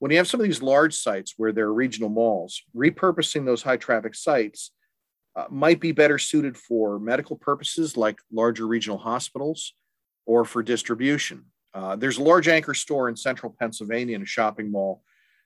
When 0.00 0.10
you 0.10 0.18
have 0.18 0.28
some 0.28 0.40
of 0.40 0.44
these 0.44 0.60
large 0.60 0.94
sites 0.94 1.34
where 1.38 1.52
there 1.52 1.66
are 1.66 1.72
regional 1.72 2.10
malls, 2.10 2.60
repurposing 2.76 3.46
those 3.46 3.62
high 3.62 3.78
traffic 3.78 4.14
sites 4.14 4.72
uh, 5.34 5.44
might 5.48 5.80
be 5.80 5.92
better 5.92 6.18
suited 6.18 6.58
for 6.58 6.98
medical 6.98 7.36
purposes 7.36 7.96
like 7.96 8.20
larger 8.30 8.66
regional 8.66 8.98
hospitals 8.98 9.72
or 10.26 10.44
for 10.44 10.62
distribution. 10.62 11.46
Uh, 11.74 11.96
there's 11.96 12.18
a 12.18 12.22
large 12.22 12.48
anchor 12.48 12.74
store 12.74 13.08
in 13.08 13.16
central 13.16 13.54
Pennsylvania 13.58 14.16
in 14.16 14.22
a 14.22 14.26
shopping 14.26 14.70
mall 14.70 15.02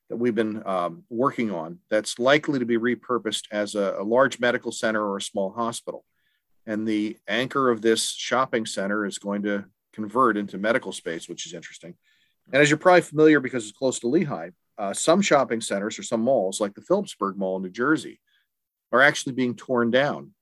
that 0.08 0.16
we've 0.16 0.34
been 0.34 0.62
um, 0.66 1.04
working 1.10 1.50
on 1.50 1.78
that's 1.90 2.18
likely 2.18 2.58
to 2.58 2.64
be 2.64 2.78
repurposed 2.78 3.44
as 3.50 3.74
a, 3.74 3.96
a, 3.98 4.04
large 4.04 4.38
medical 4.38 4.70
center 4.70 5.04
or 5.04 5.16
a 5.16 5.22
small 5.22 5.52
hospital. 5.52 6.04
And 6.66 6.86
the 6.86 7.16
anchor 7.28 7.70
of 7.70 7.82
this 7.82 8.10
shopping 8.10 8.66
center 8.66 9.04
is 9.04 9.18
going 9.18 9.42
to 9.42 9.64
convert 9.92 10.36
into 10.36 10.58
medical 10.58 10.92
space, 10.92 11.28
which 11.28 11.46
is 11.46 11.54
interesting. 11.54 11.94
And 12.52 12.62
as 12.62 12.70
you're 12.70 12.78
probably 12.78 13.02
familiar 13.02 13.40
because 13.40 13.64
it's 13.68 13.76
close 13.76 13.98
to 14.00 14.08
Lehigh, 14.08 14.50
uh, 14.78 14.92
some 14.92 15.22
shopping 15.22 15.60
centers 15.60 15.98
or 15.98 16.02
some 16.02 16.20
malls, 16.20 16.60
like 16.60 16.74
the 16.74 16.82
Phillipsburg 16.82 17.36
Mall 17.36 17.56
in 17.56 17.62
New 17.62 17.70
Jersey, 17.70 18.20
are 18.92 19.02
actually 19.02 19.32
being 19.32 19.54
torn 19.54 19.90
down. 19.90 20.32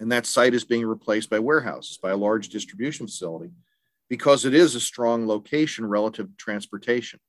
And 0.00 0.12
that 0.12 0.26
site 0.26 0.54
is 0.54 0.64
being 0.64 0.86
replaced 0.86 1.28
by 1.28 1.40
warehouses, 1.40 1.98
by 1.98 2.10
a 2.10 2.16
large 2.16 2.48
distribution 2.48 3.06
facility, 3.06 3.50
because 4.08 4.44
it 4.44 4.54
is 4.54 4.74
a 4.74 4.80
strong 4.80 5.26
location 5.26 5.86
relative 5.86 6.28
to 6.28 6.36
transportation. 6.36 7.20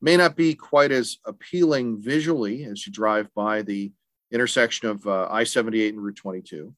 May 0.00 0.16
not 0.16 0.36
be 0.36 0.54
quite 0.54 0.92
as 0.92 1.18
appealing 1.24 2.00
visually 2.00 2.64
as 2.64 2.86
you 2.86 2.92
drive 2.92 3.32
by 3.34 3.62
the 3.62 3.92
intersection 4.32 4.88
of 4.88 5.06
uh, 5.06 5.28
I 5.30 5.44
78 5.44 5.94
and 5.94 6.02
Route 6.02 6.16
22, 6.16 6.74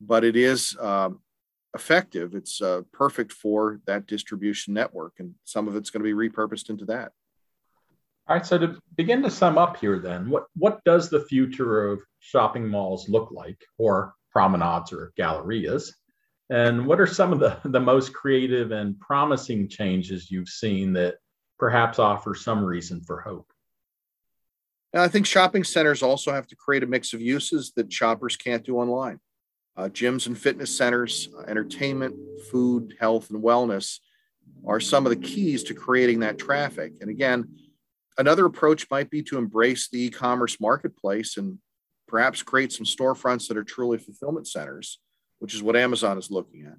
but 0.00 0.24
it 0.24 0.36
is 0.36 0.76
um, 0.80 1.20
effective. 1.74 2.34
It's 2.34 2.60
uh, 2.60 2.82
perfect 2.92 3.32
for 3.32 3.80
that 3.86 4.06
distribution 4.06 4.74
network, 4.74 5.14
and 5.18 5.34
some 5.44 5.68
of 5.68 5.76
it's 5.76 5.90
going 5.90 6.04
to 6.04 6.14
be 6.14 6.28
repurposed 6.28 6.70
into 6.70 6.84
that. 6.86 7.12
All 8.28 8.36
right. 8.36 8.46
So 8.46 8.58
to 8.58 8.78
begin 8.96 9.22
to 9.22 9.30
sum 9.30 9.58
up 9.58 9.76
here, 9.78 9.98
then, 9.98 10.30
what 10.30 10.46
what 10.54 10.84
does 10.84 11.10
the 11.10 11.24
future 11.24 11.88
of 11.88 12.00
shopping 12.20 12.68
malls 12.68 13.08
look 13.08 13.30
like, 13.32 13.60
or 13.78 14.14
promenades 14.30 14.92
or 14.92 15.12
gallerias? 15.18 15.92
And 16.52 16.84
what 16.84 17.00
are 17.00 17.06
some 17.06 17.32
of 17.32 17.38
the, 17.38 17.56
the 17.64 17.80
most 17.80 18.12
creative 18.12 18.72
and 18.72 19.00
promising 19.00 19.68
changes 19.68 20.30
you've 20.30 20.50
seen 20.50 20.92
that 20.92 21.14
perhaps 21.58 21.98
offer 21.98 22.34
some 22.34 22.62
reason 22.62 23.00
for 23.00 23.22
hope? 23.22 23.50
And 24.92 25.00
I 25.00 25.08
think 25.08 25.24
shopping 25.24 25.64
centers 25.64 26.02
also 26.02 26.30
have 26.30 26.46
to 26.48 26.56
create 26.56 26.82
a 26.82 26.86
mix 26.86 27.14
of 27.14 27.22
uses 27.22 27.72
that 27.76 27.90
shoppers 27.90 28.36
can't 28.36 28.62
do 28.62 28.76
online. 28.76 29.18
Uh, 29.78 29.84
gyms 29.84 30.26
and 30.26 30.36
fitness 30.36 30.76
centers, 30.76 31.30
uh, 31.38 31.40
entertainment, 31.44 32.14
food, 32.50 32.96
health, 33.00 33.30
and 33.30 33.42
wellness 33.42 34.00
are 34.66 34.78
some 34.78 35.06
of 35.06 35.10
the 35.10 35.26
keys 35.26 35.62
to 35.62 35.72
creating 35.72 36.20
that 36.20 36.36
traffic. 36.38 36.92
And 37.00 37.08
again, 37.08 37.48
another 38.18 38.44
approach 38.44 38.90
might 38.90 39.08
be 39.08 39.22
to 39.22 39.38
embrace 39.38 39.88
the 39.88 40.02
e-commerce 40.02 40.60
marketplace 40.60 41.38
and 41.38 41.56
perhaps 42.06 42.42
create 42.42 42.72
some 42.72 42.84
storefronts 42.84 43.48
that 43.48 43.56
are 43.56 43.64
truly 43.64 43.96
fulfillment 43.96 44.46
centers, 44.46 44.98
which 45.42 45.54
is 45.54 45.62
what 45.62 45.74
Amazon 45.74 46.18
is 46.18 46.30
looking 46.30 46.66
at, 46.66 46.78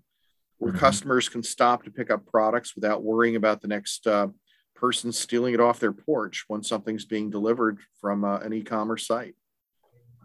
where 0.58 0.72
mm-hmm. 0.72 0.80
customers 0.80 1.28
can 1.28 1.44
stop 1.44 1.84
to 1.84 1.92
pick 1.92 2.10
up 2.10 2.26
products 2.26 2.76
without 2.76 3.04
worrying 3.04 3.36
about 3.36 3.60
the 3.60 3.68
next 3.68 4.08
uh, 4.08 4.28
person 4.74 5.12
stealing 5.12 5.54
it 5.54 5.60
off 5.60 5.82
their 5.82 5.92
porch 5.92 6.46
when 6.48 6.64
something's 6.64 7.04
being 7.04 7.30
delivered 7.30 7.80
from 8.00 8.24
uh, 8.24 8.38
an 8.38 8.54
e-commerce 8.54 9.06
site. 9.06 9.36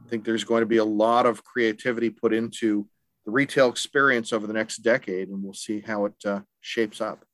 I 0.00 0.08
think 0.08 0.24
there's 0.24 0.44
going 0.44 0.60
to 0.60 0.66
be 0.66 0.76
a 0.76 0.84
lot 0.84 1.26
of 1.26 1.42
creativity 1.42 2.10
put 2.10 2.32
into 2.32 2.86
the 3.26 3.32
retail 3.32 3.68
experience 3.70 4.32
over 4.32 4.46
the 4.46 4.52
next 4.52 4.78
decade, 4.78 5.30
and 5.30 5.42
we'll 5.42 5.52
see 5.52 5.80
how 5.80 6.04
it 6.04 6.14
uh, 6.24 6.42
shapes 6.60 7.00
up. 7.00 7.24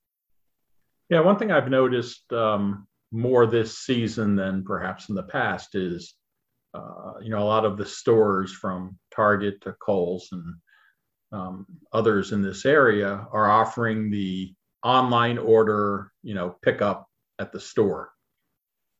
Yeah, 1.10 1.20
one 1.20 1.36
thing 1.36 1.52
I've 1.52 1.68
noticed 1.68 2.32
um, 2.32 2.86
more 3.12 3.46
this 3.46 3.76
season 3.76 4.36
than 4.36 4.64
perhaps 4.64 5.10
in 5.10 5.14
the 5.14 5.24
past 5.24 5.74
is, 5.74 6.14
uh, 6.72 7.18
you 7.20 7.28
know, 7.28 7.40
a 7.40 7.44
lot 7.44 7.66
of 7.66 7.76
the 7.76 7.84
stores 7.84 8.54
from 8.54 8.98
Target 9.14 9.60
to 9.60 9.74
Kohl's 9.84 10.30
and 10.32 10.54
um, 11.34 11.66
others 11.92 12.32
in 12.32 12.42
this 12.42 12.64
area 12.64 13.26
are 13.32 13.50
offering 13.50 14.10
the 14.10 14.54
online 14.84 15.36
order, 15.36 16.12
you 16.22 16.34
know, 16.34 16.56
pickup 16.62 17.08
at 17.40 17.52
the 17.52 17.58
store, 17.58 18.10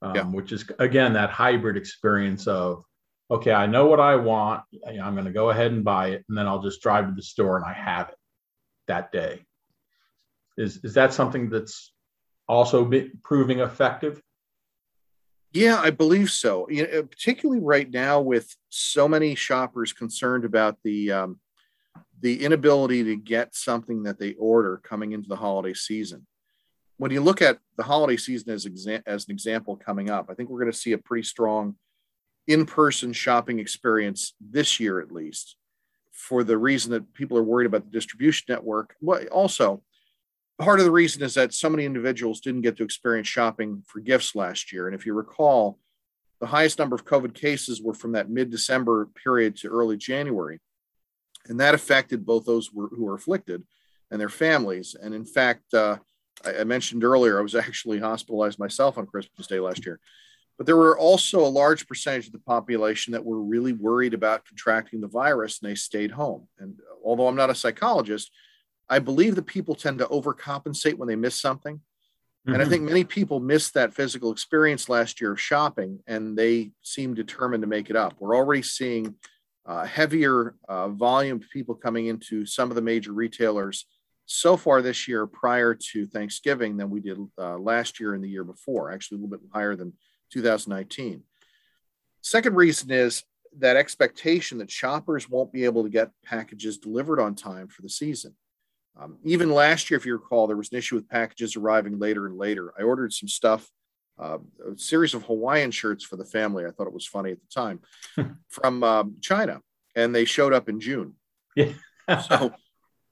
um, 0.03 0.15
yeah. 0.17 0.25
which 0.25 0.51
is 0.51 0.69
again 0.81 1.13
that 1.13 1.31
hybrid 1.31 1.77
experience 1.77 2.49
of, 2.49 2.85
okay, 3.31 3.53
I 3.53 3.67
know 3.67 3.87
what 3.87 4.01
I 4.01 4.17
want, 4.17 4.65
I'm 4.85 5.15
going 5.15 5.27
to 5.27 5.33
go 5.33 5.51
ahead 5.51 5.71
and 5.71 5.85
buy 5.85 6.09
it, 6.09 6.25
and 6.29 6.37
then 6.37 6.49
I'll 6.49 6.63
just 6.63 6.83
drive 6.83 7.07
to 7.07 7.15
the 7.15 7.23
store 7.23 7.57
and 7.57 7.65
I 7.65 7.73
have 7.73 8.09
it 8.09 8.17
that 8.89 9.13
day. 9.13 9.45
Is 10.57 10.79
is 10.85 10.95
that 10.95 11.13
something 11.13 11.51
that's 11.51 11.93
also 12.49 12.91
proving 13.23 13.61
effective? 13.61 14.21
Yeah, 15.53 15.81
I 15.81 15.91
believe 15.91 16.31
so. 16.31 16.69
You 16.69 16.87
know, 16.87 17.03
particularly 17.05 17.61
right 17.61 17.89
now, 17.89 18.21
with 18.21 18.57
so 18.71 19.07
many 19.07 19.37
shoppers 19.37 19.93
concerned 19.93 20.45
about 20.45 20.79
the 20.83 21.13
um, 21.13 21.41
the 22.21 22.45
inability 22.45 23.05
to 23.05 23.17
get 23.17 23.55
something 23.55 24.05
that 24.05 24.19
they 24.19 24.35
order 24.35 24.81
coming 24.83 25.13
into 25.13 25.29
the 25.29 25.37
holiday 25.37 25.75
season. 25.75 26.27
When 26.97 27.11
you 27.11 27.21
look 27.21 27.43
at 27.43 27.59
the 27.77 27.83
holiday 27.83 28.17
season 28.17 28.51
as, 28.53 28.67
exa- 28.67 29.03
as 29.07 29.27
an 29.27 29.33
example 29.33 29.77
coming 29.77 30.11
up, 30.11 30.29
I 30.31 30.35
think 30.35 30.49
we're 30.49 30.61
going 30.61 30.73
to 30.73 30.79
see 30.79 30.93
a 30.93 30.99
pretty 30.99 31.25
strong 31.25 31.75
in-person 32.47 33.13
shopping 33.13 33.59
experience 33.59 34.35
this 34.41 34.79
year, 34.79 35.01
at 35.01 35.13
least, 35.13 35.57
for 36.13 36.45
the 36.45 36.57
reason 36.57 36.93
that 36.93 37.13
people 37.15 37.37
are 37.37 37.43
worried 37.43 37.67
about 37.67 37.85
the 37.85 37.91
distribution 37.91 38.47
network. 38.49 38.95
Well, 39.01 39.25
also, 39.33 39.83
part 40.59 40.79
of 40.79 40.85
the 40.85 40.93
reason 40.93 41.23
is 41.23 41.35
that 41.35 41.53
so 41.53 41.69
many 41.69 41.85
individuals 41.85 42.41
didn't 42.41 42.63
get 42.63 42.77
to 42.77 42.85
experience 42.85 43.29
shopping 43.29 43.83
for 43.87 44.01
gifts 44.01 44.35
last 44.35 44.73
year. 44.73 44.87
And 44.87 44.95
if 44.95 45.05
you 45.05 45.15
recall, 45.15 45.79
the 46.41 46.47
highest 46.47 46.79
number 46.79 46.95
of 46.95 47.05
COVID 47.05 47.35
cases 47.35 47.83
were 47.83 47.95
from 47.95 48.13
that 48.13 48.31
mid 48.31 48.51
December 48.51 49.09
period 49.23 49.57
to 49.57 49.69
early 49.69 49.97
January. 49.97 50.61
And 51.49 51.61
that 51.61 51.75
affected 51.75 52.25
both 52.25 52.45
those 52.45 52.69
who 52.69 53.05
were 53.05 53.15
afflicted 53.15 53.63
and 54.11 54.21
their 54.21 54.29
families. 54.29 54.95
And 55.01 55.15
in 55.15 55.25
fact, 55.25 55.75
uh, 55.75 55.99
I, 56.45 56.61
I 56.61 56.65
mentioned 56.65 57.05
earlier, 57.05 57.39
I 57.39 57.43
was 57.43 57.55
actually 57.55 57.99
hospitalized 57.99 58.59
myself 58.59 58.99
on 58.99 59.07
Christmas 59.07 59.47
Day 59.47 59.61
last 59.61 59.85
year. 59.85 60.01
But 60.57 60.67
there 60.67 60.77
were 60.77 60.97
also 60.97 61.41
a 61.41 61.49
large 61.49 61.89
percentage 61.89 62.27
of 62.27 62.33
the 62.33 62.39
population 62.39 63.13
that 63.13 63.25
were 63.25 63.43
really 63.43 63.73
worried 63.73 64.15
about 64.15 64.45
contracting 64.45 65.01
the 65.01 65.09
virus 65.09 65.61
and 65.61 65.69
they 65.69 65.75
stayed 65.75 66.13
home. 66.13 66.47
And 66.59 66.79
although 67.05 67.27
I'm 67.27 67.35
not 67.35 67.51
a 67.51 67.57
psychologist, 67.57 68.31
I 68.89 69.01
believe 69.01 69.35
that 69.35 69.47
people 69.47 69.75
tend 69.75 69.99
to 69.99 70.07
overcompensate 70.07 70.95
when 70.95 71.09
they 71.09 71.17
miss 71.17 71.41
something. 71.41 71.77
Mm-hmm. 71.77 72.53
And 72.53 72.63
I 72.63 72.65
mm-hmm. 72.65 72.71
think 72.71 72.83
many 72.85 73.05
people 73.05 73.41
missed 73.41 73.75
that 73.75 73.95
physical 73.95 74.31
experience 74.31 74.89
last 74.89 75.21
year 75.21 75.33
of 75.33 75.41
shopping 75.41 76.01
and 76.07 76.39
they 76.39 76.71
seem 76.83 77.15
determined 77.15 77.63
to 77.63 77.69
make 77.69 77.91
it 77.91 77.97
up. 77.97 78.15
We're 78.21 78.37
already 78.37 78.63
seeing 78.63 79.17
uh, 79.67 79.85
heavier 79.85 80.55
uh, 80.69 80.89
volume 80.89 81.39
of 81.39 81.51
people 81.51 81.75
coming 81.75 82.07
into 82.07 82.45
some 82.45 82.71
of 82.71 82.75
the 82.75 82.83
major 82.83 83.13
retailers 83.13 83.87
so 84.27 84.57
far 84.57 84.83
this 84.83 85.07
year 85.07 85.27
prior 85.27 85.75
to 85.75 86.07
Thanksgiving 86.07 86.77
than 86.77 86.91
we 86.91 87.01
did 87.01 87.19
uh, 87.39 87.59
last 87.59 88.01
year 88.01 88.15
and 88.15 88.25
the 88.25 88.29
year 88.29 88.45
before, 88.45 88.91
actually 88.91 89.19
a 89.19 89.21
little 89.21 89.39
bit 89.39 89.47
higher 89.53 89.77
than 89.77 89.93
2019. 90.33 91.23
Second 92.21 92.57
reason 92.57 92.91
is 92.91 93.25
that 93.59 93.77
expectation 93.77 94.59
that 94.59 94.71
shoppers 94.71 95.29
won't 95.29 95.53
be 95.53 95.65
able 95.65 95.83
to 95.83 95.91
get 95.91 96.11
packages 96.25 96.79
delivered 96.79 97.21
on 97.21 97.35
time 97.35 97.69
for 97.69 97.83
the 97.83 97.89
season. 97.89 98.35
Um, 99.01 99.19
even 99.25 99.51
last 99.51 99.91
year, 99.91 99.99
if 99.99 100.07
you 100.07 100.15
recall, 100.15 100.47
there 100.47 100.57
was 100.57 100.71
an 100.73 100.79
issue 100.79 100.95
with 100.95 101.09
packages 101.09 101.57
arriving 101.57 101.99
later 101.99 102.27
and 102.27 102.39
later. 102.39 102.73
I 102.79 102.83
ordered 102.83 103.13
some 103.13 103.29
stuff, 103.29 103.71
uh, 104.19 104.39
a 104.73 104.79
series 104.79 105.15
of 105.15 105.25
Hawaiian 105.25 105.71
shirts 105.71 106.05
for 106.05 106.17
the 106.17 106.25
family. 106.25 106.65
I 106.65 106.71
thought 106.71 106.87
it 106.87 106.93
was 106.93 107.07
funny 107.07 107.33
at 107.33 107.39
the 107.41 107.49
time 107.55 107.81
from 108.49 108.85
um, 108.85 109.17
China, 109.21 109.61
and 109.95 110.15
they 110.15 110.25
showed 110.25 110.53
up 110.53 110.69
in 110.69 110.81
June. 110.81 111.15
Yeah. 111.57 111.73
so, 112.29 112.53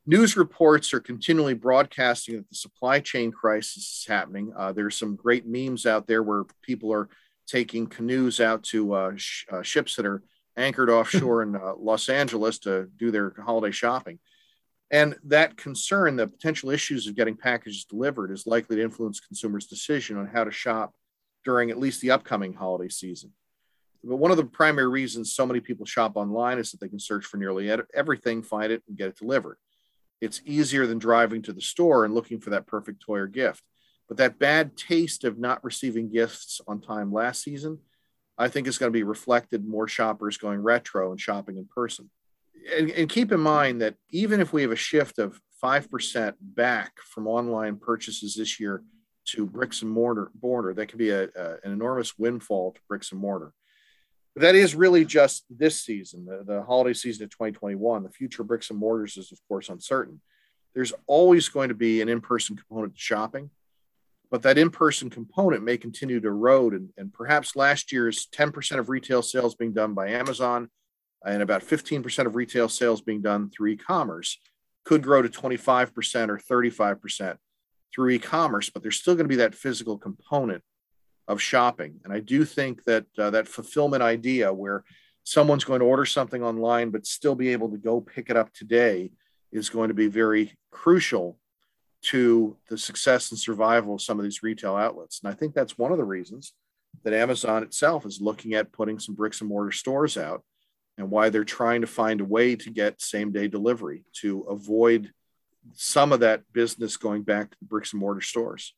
news 0.06 0.36
reports 0.36 0.92
are 0.92 1.00
continually 1.00 1.54
broadcasting 1.54 2.36
that 2.36 2.48
the 2.48 2.54
supply 2.54 3.00
chain 3.00 3.32
crisis 3.32 4.00
is 4.00 4.06
happening. 4.08 4.52
Uh, 4.56 4.72
there's 4.72 4.96
some 4.96 5.16
great 5.16 5.46
memes 5.46 5.86
out 5.86 6.06
there 6.06 6.22
where 6.22 6.44
people 6.62 6.92
are 6.92 7.08
taking 7.46 7.86
canoes 7.86 8.40
out 8.40 8.62
to 8.62 8.92
uh, 8.94 9.12
sh- 9.16 9.46
uh, 9.50 9.62
ships 9.62 9.96
that 9.96 10.06
are 10.06 10.22
anchored 10.56 10.90
offshore 10.90 11.42
in 11.42 11.56
uh, 11.56 11.74
Los 11.78 12.08
Angeles 12.08 12.58
to 12.60 12.88
do 12.96 13.10
their 13.10 13.34
holiday 13.44 13.72
shopping. 13.72 14.18
And 14.92 15.16
that 15.24 15.56
concern, 15.56 16.16
the 16.16 16.26
potential 16.26 16.68
issues 16.68 17.06
of 17.06 17.16
getting 17.16 17.34
packages 17.34 17.86
delivered, 17.86 18.30
is 18.30 18.46
likely 18.46 18.76
to 18.76 18.82
influence 18.82 19.20
consumers' 19.20 19.66
decision 19.66 20.18
on 20.18 20.26
how 20.26 20.44
to 20.44 20.52
shop 20.52 20.94
during 21.46 21.70
at 21.70 21.78
least 21.78 22.02
the 22.02 22.10
upcoming 22.10 22.52
holiday 22.52 22.90
season. 22.90 23.32
But 24.04 24.16
one 24.16 24.30
of 24.30 24.36
the 24.36 24.44
primary 24.44 24.88
reasons 24.88 25.34
so 25.34 25.46
many 25.46 25.60
people 25.60 25.86
shop 25.86 26.12
online 26.16 26.58
is 26.58 26.70
that 26.70 26.80
they 26.80 26.88
can 26.88 26.98
search 26.98 27.24
for 27.24 27.38
nearly 27.38 27.72
everything, 27.94 28.42
find 28.42 28.70
it, 28.70 28.82
and 28.86 28.98
get 28.98 29.08
it 29.08 29.16
delivered. 29.16 29.56
It's 30.20 30.42
easier 30.44 30.86
than 30.86 30.98
driving 30.98 31.40
to 31.42 31.52
the 31.54 31.60
store 31.60 32.04
and 32.04 32.14
looking 32.14 32.38
for 32.38 32.50
that 32.50 32.66
perfect 32.66 33.00
toy 33.00 33.18
or 33.18 33.26
gift. 33.26 33.62
But 34.08 34.18
that 34.18 34.38
bad 34.38 34.76
taste 34.76 35.24
of 35.24 35.38
not 35.38 35.64
receiving 35.64 36.12
gifts 36.12 36.60
on 36.68 36.80
time 36.80 37.12
last 37.12 37.42
season, 37.42 37.78
I 38.36 38.48
think 38.48 38.66
is 38.66 38.76
going 38.76 38.92
to 38.92 38.96
be 38.96 39.04
reflected 39.04 39.64
more 39.66 39.88
shoppers 39.88 40.36
going 40.36 40.60
retro 40.60 41.12
and 41.12 41.20
shopping 41.20 41.56
in 41.56 41.66
person 41.66 42.10
and, 42.76 42.90
and 42.90 43.08
keep 43.08 43.32
in 43.32 43.40
mind 43.40 43.82
that 43.82 43.96
even 44.10 44.40
if 44.40 44.52
we 44.52 44.62
have 44.62 44.72
a 44.72 44.76
shift 44.76 45.18
of 45.18 45.40
5% 45.62 46.34
back 46.40 46.92
from 47.04 47.26
online 47.26 47.76
purchases 47.76 48.34
this 48.34 48.58
year 48.58 48.82
to 49.24 49.46
bricks 49.46 49.82
and 49.82 49.90
mortar 49.90 50.30
border, 50.34 50.74
that 50.74 50.86
could 50.86 50.98
be 50.98 51.10
a, 51.10 51.24
a, 51.24 51.56
an 51.64 51.72
enormous 51.72 52.18
windfall 52.18 52.72
to 52.72 52.80
bricks 52.88 53.12
and 53.12 53.20
mortar. 53.20 53.52
But 54.34 54.42
that 54.42 54.54
is 54.54 54.74
really 54.74 55.04
just 55.04 55.44
this 55.50 55.80
season, 55.84 56.24
the, 56.24 56.42
the 56.44 56.62
holiday 56.62 56.94
season 56.94 57.24
of 57.24 57.30
2021. 57.30 58.02
The 58.02 58.10
future 58.10 58.42
bricks 58.42 58.70
and 58.70 58.78
mortars 58.78 59.16
is, 59.16 59.30
of 59.30 59.38
course, 59.46 59.68
uncertain. 59.68 60.20
There's 60.74 60.92
always 61.06 61.48
going 61.48 61.68
to 61.68 61.74
be 61.74 62.00
an 62.00 62.08
in 62.08 62.20
person 62.20 62.56
component 62.56 62.94
to 62.94 63.00
shopping, 63.00 63.50
but 64.30 64.42
that 64.42 64.56
in 64.56 64.70
person 64.70 65.10
component 65.10 65.62
may 65.62 65.76
continue 65.76 66.18
to 66.18 66.28
erode. 66.28 66.72
And, 66.72 66.88
and 66.96 67.12
perhaps 67.12 67.54
last 67.54 67.92
year's 67.92 68.26
10% 68.34 68.78
of 68.78 68.88
retail 68.88 69.22
sales 69.22 69.54
being 69.54 69.74
done 69.74 69.92
by 69.92 70.08
Amazon 70.08 70.70
and 71.24 71.42
about 71.42 71.62
15% 71.62 72.26
of 72.26 72.36
retail 72.36 72.68
sales 72.68 73.00
being 73.00 73.22
done 73.22 73.50
through 73.50 73.70
e-commerce 73.70 74.38
could 74.84 75.02
grow 75.02 75.22
to 75.22 75.28
25% 75.28 76.28
or 76.28 76.38
35% 76.38 77.36
through 77.94 78.10
e-commerce 78.10 78.70
but 78.70 78.82
there's 78.82 78.96
still 78.96 79.14
going 79.14 79.24
to 79.24 79.28
be 79.28 79.36
that 79.36 79.54
physical 79.54 79.98
component 79.98 80.62
of 81.28 81.40
shopping. 81.40 82.00
And 82.04 82.12
i 82.12 82.20
do 82.20 82.44
think 82.44 82.84
that 82.84 83.06
uh, 83.18 83.30
that 83.30 83.48
fulfillment 83.48 84.02
idea 84.02 84.52
where 84.52 84.84
someone's 85.24 85.64
going 85.64 85.80
to 85.80 85.86
order 85.86 86.04
something 86.04 86.42
online 86.42 86.90
but 86.90 87.06
still 87.06 87.34
be 87.34 87.50
able 87.50 87.70
to 87.70 87.78
go 87.78 88.00
pick 88.00 88.28
it 88.28 88.36
up 88.36 88.52
today 88.52 89.12
is 89.52 89.68
going 89.68 89.88
to 89.88 89.94
be 89.94 90.08
very 90.08 90.52
crucial 90.70 91.38
to 92.02 92.56
the 92.68 92.76
success 92.76 93.30
and 93.30 93.38
survival 93.38 93.94
of 93.94 94.02
some 94.02 94.18
of 94.18 94.24
these 94.24 94.42
retail 94.42 94.74
outlets. 94.76 95.20
And 95.22 95.32
i 95.32 95.36
think 95.36 95.54
that's 95.54 95.78
one 95.78 95.92
of 95.92 95.98
the 95.98 96.04
reasons 96.04 96.54
that 97.04 97.14
amazon 97.14 97.62
itself 97.62 98.04
is 98.04 98.20
looking 98.20 98.54
at 98.54 98.72
putting 98.72 98.98
some 98.98 99.14
bricks 99.14 99.40
and 99.40 99.48
mortar 99.48 99.72
stores 99.72 100.18
out 100.18 100.42
and 100.98 101.10
why 101.10 101.30
they're 101.30 101.44
trying 101.44 101.80
to 101.80 101.86
find 101.86 102.20
a 102.20 102.24
way 102.24 102.56
to 102.56 102.70
get 102.70 103.00
same 103.00 103.32
day 103.32 103.48
delivery 103.48 104.04
to 104.20 104.42
avoid 104.42 105.10
some 105.74 106.12
of 106.12 106.20
that 106.20 106.42
business 106.52 106.96
going 106.96 107.22
back 107.22 107.50
to 107.50 107.56
the 107.60 107.66
bricks 107.66 107.92
and 107.92 108.00
mortar 108.00 108.20
stores. 108.20 108.74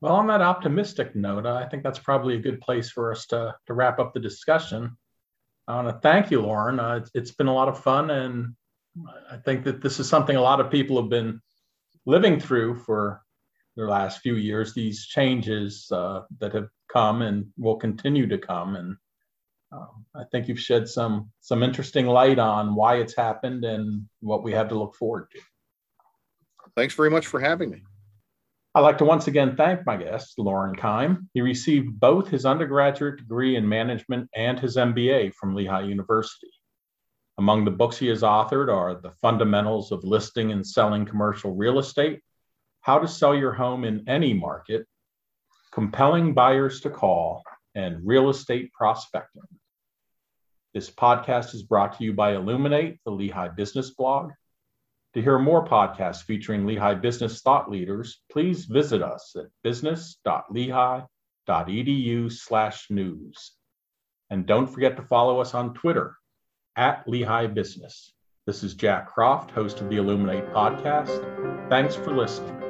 Well, 0.00 0.16
on 0.16 0.26
that 0.26 0.42
optimistic 0.42 1.16
note, 1.16 1.46
I 1.46 1.66
think 1.66 1.82
that's 1.82 1.98
probably 1.98 2.34
a 2.34 2.40
good 2.40 2.60
place 2.60 2.90
for 2.90 3.12
us 3.12 3.26
to, 3.26 3.54
to 3.66 3.74
wrap 3.74 3.98
up 3.98 4.12
the 4.12 4.20
discussion. 4.20 4.96
I 5.66 5.76
want 5.76 5.88
to 5.88 6.00
thank 6.02 6.30
you, 6.30 6.42
Lauren. 6.42 6.78
Uh, 6.78 6.96
it's, 6.96 7.10
it's 7.14 7.30
been 7.30 7.46
a 7.46 7.54
lot 7.54 7.68
of 7.68 7.82
fun, 7.82 8.10
and 8.10 8.54
I 9.30 9.38
think 9.38 9.64
that 9.64 9.80
this 9.80 9.98
is 9.98 10.08
something 10.08 10.36
a 10.36 10.42
lot 10.42 10.60
of 10.60 10.70
people 10.70 11.00
have 11.00 11.08
been 11.08 11.40
living 12.04 12.38
through 12.38 12.76
for 12.80 13.22
the 13.76 13.86
last 13.86 14.20
few 14.20 14.34
years. 14.34 14.74
These 14.74 15.06
changes 15.06 15.88
uh, 15.90 16.22
that 16.38 16.52
have 16.52 16.68
come 16.92 17.22
and 17.22 17.46
will 17.56 17.76
continue 17.76 18.26
to 18.26 18.36
come, 18.36 18.76
and 18.76 18.96
um, 19.74 20.04
I 20.14 20.24
think 20.30 20.48
you've 20.48 20.60
shed 20.60 20.88
some 20.88 21.30
some 21.40 21.62
interesting 21.62 22.06
light 22.06 22.38
on 22.38 22.74
why 22.74 22.96
it's 22.96 23.16
happened 23.16 23.64
and 23.64 24.06
what 24.20 24.42
we 24.42 24.52
have 24.52 24.68
to 24.68 24.78
look 24.78 24.94
forward 24.94 25.26
to. 25.32 25.40
Thanks 26.76 26.94
very 26.94 27.10
much 27.10 27.26
for 27.26 27.40
having 27.40 27.70
me. 27.70 27.82
I'd 28.74 28.80
like 28.80 28.98
to 28.98 29.04
once 29.04 29.28
again 29.28 29.56
thank 29.56 29.86
my 29.86 29.96
guest, 29.96 30.38
Lauren 30.38 30.74
Keim. 30.74 31.28
He 31.32 31.40
received 31.40 32.00
both 32.00 32.28
his 32.28 32.44
undergraduate 32.44 33.18
degree 33.18 33.54
in 33.56 33.68
management 33.68 34.28
and 34.34 34.58
his 34.58 34.76
MBA 34.76 35.34
from 35.34 35.54
Lehigh 35.54 35.82
University. 35.82 36.50
Among 37.38 37.64
the 37.64 37.70
books 37.70 37.96
he 37.96 38.08
has 38.08 38.22
authored 38.22 38.72
are 38.72 39.00
The 39.00 39.12
Fundamentals 39.22 39.92
of 39.92 40.02
Listing 40.02 40.50
and 40.50 40.66
Selling 40.66 41.04
Commercial 41.04 41.54
Real 41.54 41.78
Estate, 41.78 42.20
How 42.80 42.98
to 42.98 43.06
Sell 43.06 43.34
Your 43.34 43.52
Home 43.52 43.84
in 43.84 44.08
Any 44.08 44.34
Market, 44.34 44.86
Compelling 45.72 46.34
Buyers 46.34 46.80
to 46.80 46.90
Call, 46.90 47.44
and 47.76 48.04
Real 48.04 48.28
Estate 48.30 48.72
Prospecting. 48.72 49.42
This 50.74 50.90
podcast 50.90 51.54
is 51.54 51.62
brought 51.62 51.96
to 51.98 52.04
you 52.04 52.12
by 52.12 52.34
Illuminate, 52.34 52.98
the 53.04 53.12
Lehigh 53.12 53.48
Business 53.48 53.90
Blog. 53.90 54.32
To 55.14 55.22
hear 55.22 55.38
more 55.38 55.64
podcasts 55.64 56.24
featuring 56.24 56.66
Lehigh 56.66 56.94
business 56.94 57.40
thought 57.40 57.70
leaders, 57.70 58.20
please 58.32 58.64
visit 58.64 59.00
us 59.00 59.36
at 59.38 59.46
business.lehigh.edu 59.62 62.32
slash 62.32 62.90
news. 62.90 63.52
And 64.30 64.46
don't 64.46 64.66
forget 64.66 64.96
to 64.96 65.02
follow 65.02 65.38
us 65.38 65.54
on 65.54 65.74
Twitter 65.74 66.16
at 66.74 67.08
Lehigh 67.08 67.46
Business. 67.46 68.12
This 68.44 68.64
is 68.64 68.74
Jack 68.74 69.14
Croft, 69.14 69.52
host 69.52 69.80
of 69.80 69.88
the 69.88 69.98
Illuminate 69.98 70.52
podcast. 70.52 71.68
Thanks 71.70 71.94
for 71.94 72.16
listening. 72.16 72.63